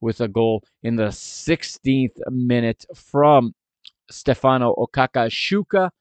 [0.02, 3.54] with a goal in the 16th minute from
[4.10, 5.92] Stefano Okaka-Shuka.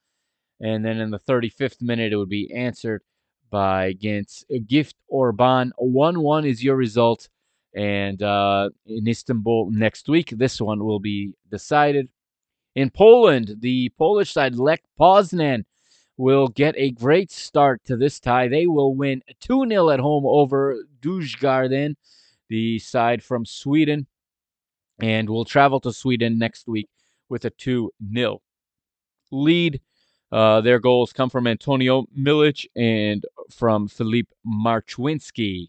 [0.60, 3.02] And then in the 35th minute, it would be answered
[3.50, 5.72] by against Gift Orban.
[5.76, 7.28] 1 1 is your result.
[7.74, 12.08] And uh, in Istanbul next week, this one will be decided.
[12.74, 15.64] In Poland, the Polish side, Lech Poznan,
[16.16, 18.48] will get a great start to this tie.
[18.48, 21.94] They will win 2 0 at home over Djurgården,
[22.48, 24.06] the side from Sweden,
[25.00, 26.88] and will travel to Sweden next week
[27.28, 28.42] with a 2 0
[29.30, 29.80] lead.
[30.30, 35.68] Uh, their goals come from Antonio Milic and from Filip Marchwinski.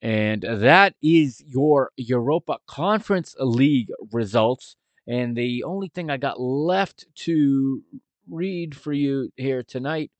[0.00, 4.76] And that is your Europa Conference League results.
[5.06, 7.82] And the only thing I got left to
[8.28, 10.10] read for you here tonight,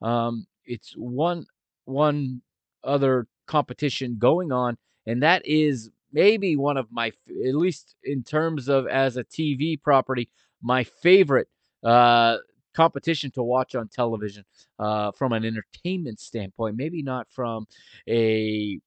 [0.00, 1.46] um, it's one
[1.84, 2.42] one
[2.84, 8.68] other competition going on, and that is maybe one of my, at least in terms
[8.68, 10.28] of as a TV property,
[10.62, 11.48] my favorite
[11.82, 12.36] uh,
[12.74, 14.44] competition to watch on television
[14.78, 16.76] uh, from an entertainment standpoint.
[16.76, 17.66] Maybe not from
[18.08, 18.80] a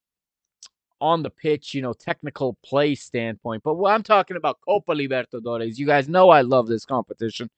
[1.02, 3.64] on the pitch, you know, technical play standpoint.
[3.64, 5.78] But what I'm talking about Copa Libertadores.
[5.78, 7.50] You guys know I love this competition.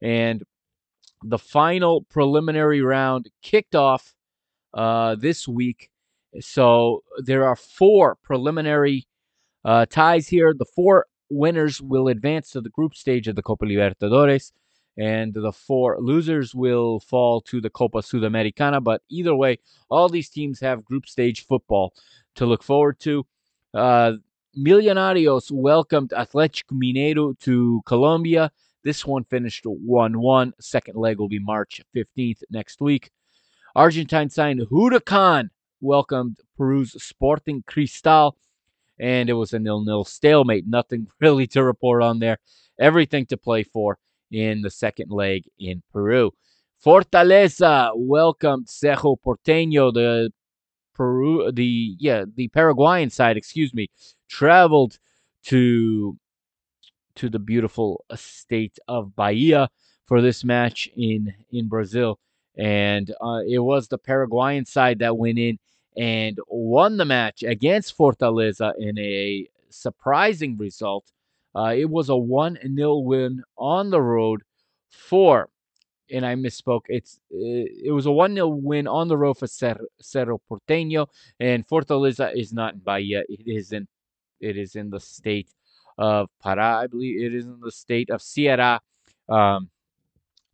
[0.00, 0.42] And
[1.24, 4.14] the final preliminary round kicked off
[4.74, 5.90] uh, this week.
[6.40, 9.06] So there are four preliminary
[9.64, 10.54] uh, ties here.
[10.56, 14.52] The four winners will advance to the group stage of the Copa Libertadores
[14.98, 18.82] and the four losers will fall to the Copa Sudamericana.
[18.82, 21.94] But either way, all these teams have group stage football
[22.34, 23.24] to look forward to.
[23.72, 24.14] Uh,
[24.58, 28.50] Millonarios welcomed Atletico Mineiro to Colombia.
[28.82, 30.52] This one finished 1 1.
[30.60, 33.10] Second leg will be March 15th next week.
[33.76, 38.36] Argentine side Huracan welcomed Peru's Sporting Cristal,
[38.98, 40.66] and it was a nil nil stalemate.
[40.66, 42.38] Nothing really to report on there.
[42.80, 43.98] Everything to play for
[44.30, 46.32] in the second leg in Peru.
[46.84, 50.30] Fortaleza welcomed Cerro Porteño, the
[50.94, 53.88] Peru, the yeah, the Paraguayan side, excuse me,
[54.28, 54.98] traveled
[55.44, 56.16] to
[57.16, 59.68] to the beautiful state of Bahia
[60.06, 62.18] for this match in in Brazil,
[62.56, 65.58] and uh, it was the Paraguayan side that went in
[65.96, 71.12] and won the match against Fortaleza in a surprising result
[71.54, 74.42] uh, it was a 1 0 win on the road
[74.90, 75.48] for,
[76.10, 79.88] and I misspoke, it's it, was a 1 0 win on the road for Cer-
[80.00, 81.08] Cerro Porteño,
[81.40, 83.22] and Fortaleza is not in Bahia.
[83.28, 83.86] It is in,
[84.40, 85.50] it is in the state
[85.96, 88.80] of Pará, I believe it is in the state of Ceará.
[89.28, 89.70] Um,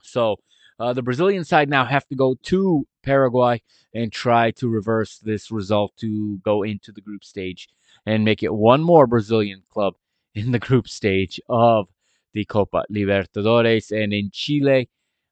[0.03, 0.37] so
[0.81, 3.63] uh, the Brazilian side now have to go to Paraguay
[3.95, 7.69] and try to reverse this result to go into the group stage
[8.07, 9.95] and make it one more Brazilian club
[10.35, 11.89] in the group stage of
[12.33, 13.91] the Copa Libertadores.
[13.91, 14.89] And in Chile,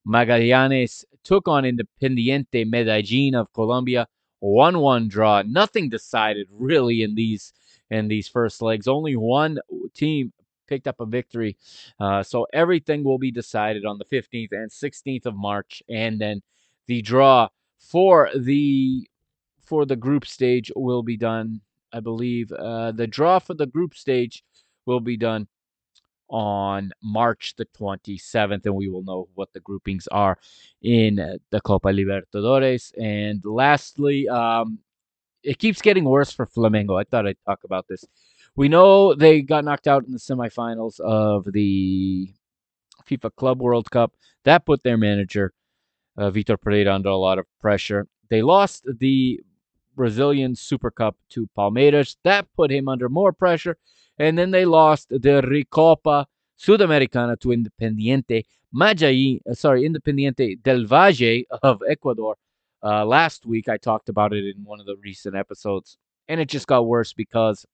[0.07, 4.07] Magallanes took on Independiente Medellin of Colombia.
[4.43, 5.43] 1-1 draw.
[5.43, 7.53] Nothing decided really in these
[7.91, 8.89] in these first legs.
[8.89, 9.59] Only one
[9.95, 10.33] team
[10.67, 11.57] picked up a victory.
[12.01, 16.41] Uh, so everything will be decided on the 15th and 16th of March, and then
[16.87, 17.49] the draw
[17.79, 19.09] for the
[19.65, 21.61] for the group stage will be done.
[21.93, 24.43] I believe uh, the draw for the group stage
[24.87, 25.49] will be done
[26.33, 30.39] on March the 27th, and we will know what the groupings are
[30.80, 32.93] in the Copa Libertadores.
[32.99, 34.78] And lastly, um,
[35.43, 36.99] it keeps getting worse for Flamengo.
[36.99, 38.05] I thought I'd talk about this.
[38.57, 42.33] We know they got knocked out in the semifinals of the
[43.09, 44.14] FIFA Club World Cup.
[44.45, 45.53] That put their manager,
[46.16, 48.07] uh, Vitor Pereira, under a lot of pressure.
[48.30, 49.41] They lost the
[49.95, 52.16] Brazilian Super Cup to Palmeiras.
[52.24, 53.76] That put him under more pressure
[54.19, 56.27] and then they lost the Recopa
[56.59, 58.45] Sudamericana to Independiente
[58.75, 62.37] Majai, uh, sorry, Independiente del Valle of Ecuador.
[62.83, 65.99] Uh, last week, I talked about it in one of the recent episodes,
[66.29, 67.65] and it just got worse because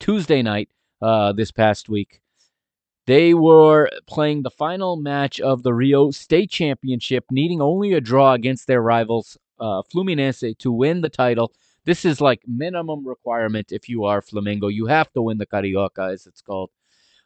[0.00, 0.70] Tuesday night,
[1.02, 2.20] uh, this past week,
[3.06, 8.32] they were playing the final match of the Rio State Championship, needing only a draw
[8.32, 11.52] against their rivals, uh, Fluminense, to win the title
[11.86, 14.72] this is like minimum requirement if you are Flamengo.
[14.72, 16.70] You have to win the Carioca, as it's called.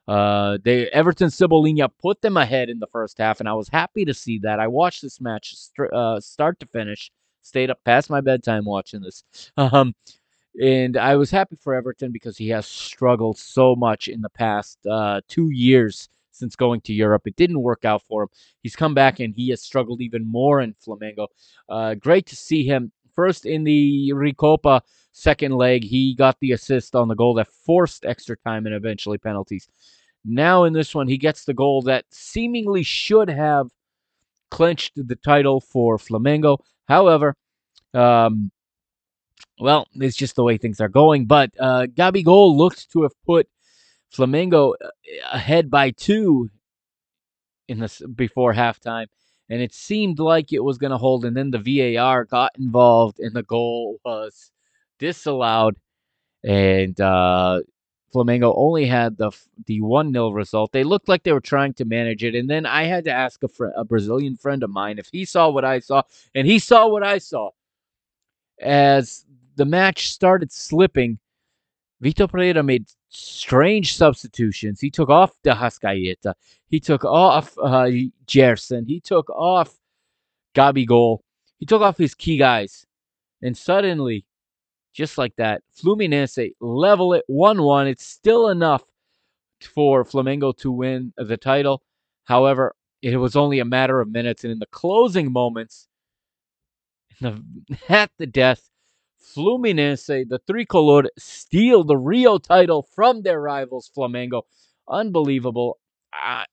[0.08, 4.04] Uh, they Everton Cebolinha put them ahead in the first half, and I was happy
[4.06, 4.60] to see that.
[4.60, 7.10] I watched this match st- uh, start to finish,
[7.42, 9.24] stayed up past my bedtime watching this.
[9.56, 9.94] Um,
[10.60, 14.78] And I was happy for Everton because he has struggled so much in the past
[14.86, 17.26] uh, two years since going to Europe.
[17.26, 18.28] It didn't work out for him.
[18.62, 21.28] He's come back and he has struggled even more in Flamengo.
[21.68, 22.92] Uh, great to see him.
[23.20, 24.80] First in the Recopa
[25.12, 29.18] second leg, he got the assist on the goal that forced extra time and eventually
[29.18, 29.68] penalties.
[30.24, 33.66] Now in this one, he gets the goal that seemingly should have
[34.50, 36.60] clinched the title for Flamengo.
[36.88, 37.36] However,
[37.92, 38.52] um,
[39.58, 41.26] well, it's just the way things are going.
[41.26, 43.50] But uh, Gabigol looked to have put
[44.16, 44.88] Flamengo uh,
[45.30, 46.48] ahead by two
[47.68, 49.08] in this before halftime,
[49.50, 51.24] and it seemed like it was going to hold.
[51.24, 51.58] And then the
[51.96, 54.52] VAR got involved, and the goal was
[54.98, 55.76] disallowed.
[56.44, 57.60] And uh,
[58.14, 59.32] Flamengo only had the
[59.66, 60.72] the one 0 result.
[60.72, 63.42] They looked like they were trying to manage it, and then I had to ask
[63.42, 66.02] a, fr- a Brazilian friend of mine if he saw what I saw,
[66.34, 67.50] and he saw what I saw.
[68.60, 69.26] As
[69.56, 71.18] the match started slipping,
[72.02, 74.80] Vitor Pereira made strange substitutions.
[74.80, 76.34] He took off De Arrascaeta.
[76.68, 77.90] He took off uh,
[78.26, 78.86] Gerson.
[78.86, 79.76] He took off
[80.54, 81.18] Gabigol.
[81.58, 82.86] He took off his key guys.
[83.42, 84.24] And suddenly,
[84.94, 87.86] just like that, Fluminense level it 1 1.
[87.88, 88.84] It's still enough
[89.60, 91.82] for Flamengo to win the title.
[92.24, 94.44] However, it was only a matter of minutes.
[94.44, 95.88] And in the closing moments,
[97.20, 97.42] the,
[97.88, 98.70] at the death,
[99.22, 104.42] Fluminense, the tricolor, steal the Rio title from their rivals, Flamengo.
[104.88, 105.78] Unbelievable.
[106.12, 106.44] Uh,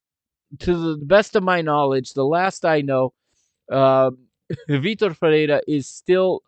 [0.59, 3.13] to the best of my knowledge, the last I know,
[3.72, 4.11] uh,
[4.70, 6.41] Vitor Pereira is still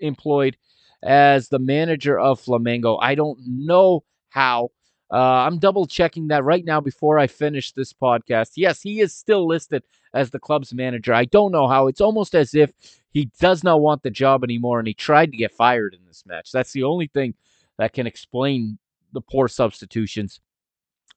[0.00, 0.56] employed
[1.02, 2.98] as the manager of Flamengo.
[3.00, 4.70] I don't know how.
[5.12, 8.52] Uh, I'm double checking that right now before I finish this podcast.
[8.56, 9.82] Yes, he is still listed
[10.14, 11.14] as the club's manager.
[11.14, 11.86] I don't know how.
[11.88, 12.72] It's almost as if
[13.10, 16.24] he does not want the job anymore and he tried to get fired in this
[16.26, 16.52] match.
[16.52, 17.34] That's the only thing
[17.78, 18.78] that can explain
[19.12, 20.40] the poor substitutions.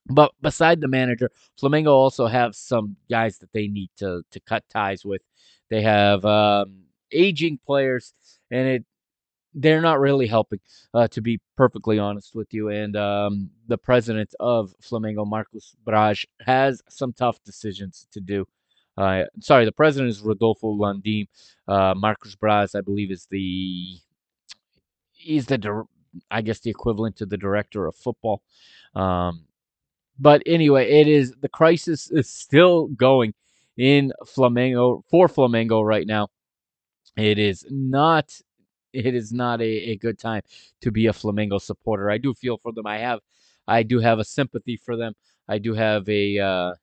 [0.07, 4.63] But beside the manager, Flamengo also have some guys that they need to to cut
[4.69, 5.21] ties with.
[5.69, 8.13] They have um, aging players,
[8.51, 8.85] and it
[9.55, 10.59] they're not really helping,
[10.93, 12.69] uh, to be perfectly honest with you.
[12.69, 18.45] And um, the president of Flamengo, Marcos Braz, has some tough decisions to do.
[18.97, 21.27] Uh, sorry, the president is Rodolfo Landim.
[21.67, 23.97] Uh, Marcos Braz, I believe, is the
[25.11, 25.83] he's the
[26.31, 28.41] I guess the equivalent to the director of football.
[28.95, 29.45] Um,
[30.19, 33.33] but anyway, it is the crisis is still going
[33.77, 36.29] in Flamengo for Flamengo right now.
[37.17, 38.39] It is not
[38.93, 40.41] it is not a, a good time
[40.81, 42.09] to be a Flamengo supporter.
[42.09, 42.87] I do feel for them.
[42.87, 43.19] I have
[43.67, 45.13] I do have a sympathy for them.
[45.47, 46.73] I do have a uh,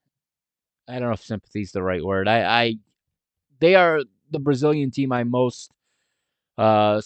[0.89, 2.29] I don't know if sympathy is the right word.
[2.29, 2.75] I, I
[3.61, 5.71] they are the Brazilian team I most
[6.59, 7.01] uh,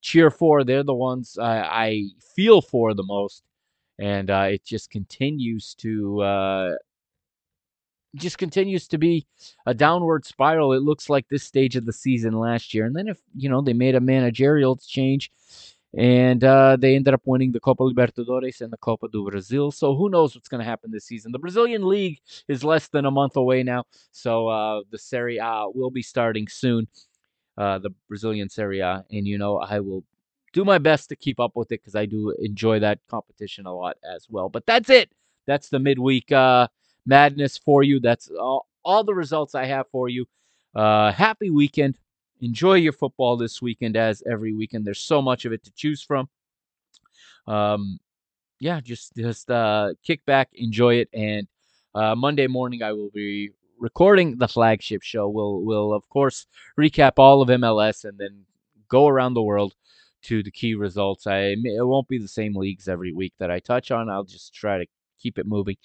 [0.00, 0.64] cheer for.
[0.64, 3.42] They're the ones I, I feel for the most,
[3.98, 6.74] and uh, it just continues to uh,
[8.14, 9.26] just continues to be
[9.66, 10.72] a downward spiral.
[10.72, 12.84] It looks like this stage of the season last year.
[12.84, 15.30] And then if, you know, they made a managerial change
[15.96, 19.70] and uh, they ended up winning the Copa Libertadores and the Copa do Brasil.
[19.70, 21.32] So who knows what's going to happen this season?
[21.32, 23.84] The Brazilian League is less than a month away now.
[24.10, 26.88] So uh, the Serie A will be starting soon,
[27.58, 29.04] uh, the Brazilian Serie A.
[29.10, 30.04] And, you know, I will
[30.54, 33.74] do my best to keep up with it because I do enjoy that competition a
[33.74, 34.48] lot as well.
[34.48, 35.10] But that's it.
[35.46, 36.68] That's the midweek uh,
[37.04, 38.00] madness for you.
[38.00, 40.24] That's all, all the results I have for you.
[40.74, 41.98] Uh, happy weekend.
[42.42, 44.84] Enjoy your football this weekend, as every weekend.
[44.84, 46.28] There's so much of it to choose from.
[47.46, 48.00] Um,
[48.58, 51.46] yeah, just just uh, kick back, enjoy it, and
[51.94, 55.28] uh, Monday morning I will be recording the flagship show.
[55.28, 56.46] We'll we'll of course
[56.78, 58.44] recap all of MLS and then
[58.88, 59.74] go around the world
[60.22, 61.28] to the key results.
[61.28, 64.10] I it won't be the same leagues every week that I touch on.
[64.10, 64.86] I'll just try to
[65.16, 65.76] keep it moving.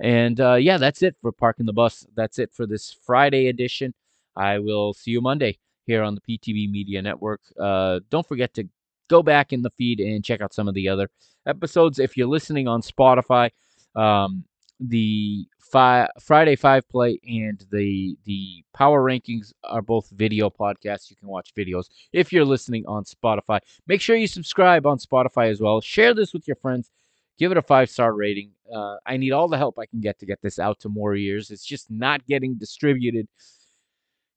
[0.00, 2.06] And uh, yeah, that's it for Parking the Bus.
[2.14, 3.92] That's it for this Friday edition.
[4.36, 7.40] I will see you Monday here on the PTB Media Network.
[7.58, 8.68] Uh, don't forget to
[9.08, 11.10] go back in the feed and check out some of the other
[11.46, 11.98] episodes.
[11.98, 13.50] If you're listening on Spotify,
[13.96, 14.44] um,
[14.78, 21.10] the fi- Friday Five Play and the the Power Rankings are both video podcasts.
[21.10, 23.58] You can watch videos if you're listening on Spotify.
[23.86, 25.80] Make sure you subscribe on Spotify as well.
[25.80, 26.90] Share this with your friends.
[27.38, 28.50] Give it a five star rating.
[28.72, 31.16] Uh, I need all the help I can get to get this out to more
[31.16, 31.50] ears.
[31.50, 33.26] It's just not getting distributed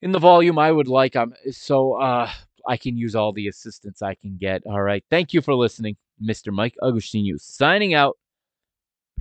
[0.02, 1.16] in the volume I would like.
[1.16, 2.30] I'm so uh,
[2.68, 4.66] I can use all the assistance I can get.
[4.66, 5.04] All right.
[5.10, 5.98] Thank you for listening.
[6.24, 6.52] Mr.
[6.52, 8.18] Mike Agostinho signing out.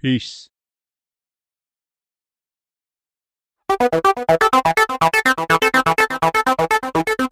[0.02, 0.48] Peace.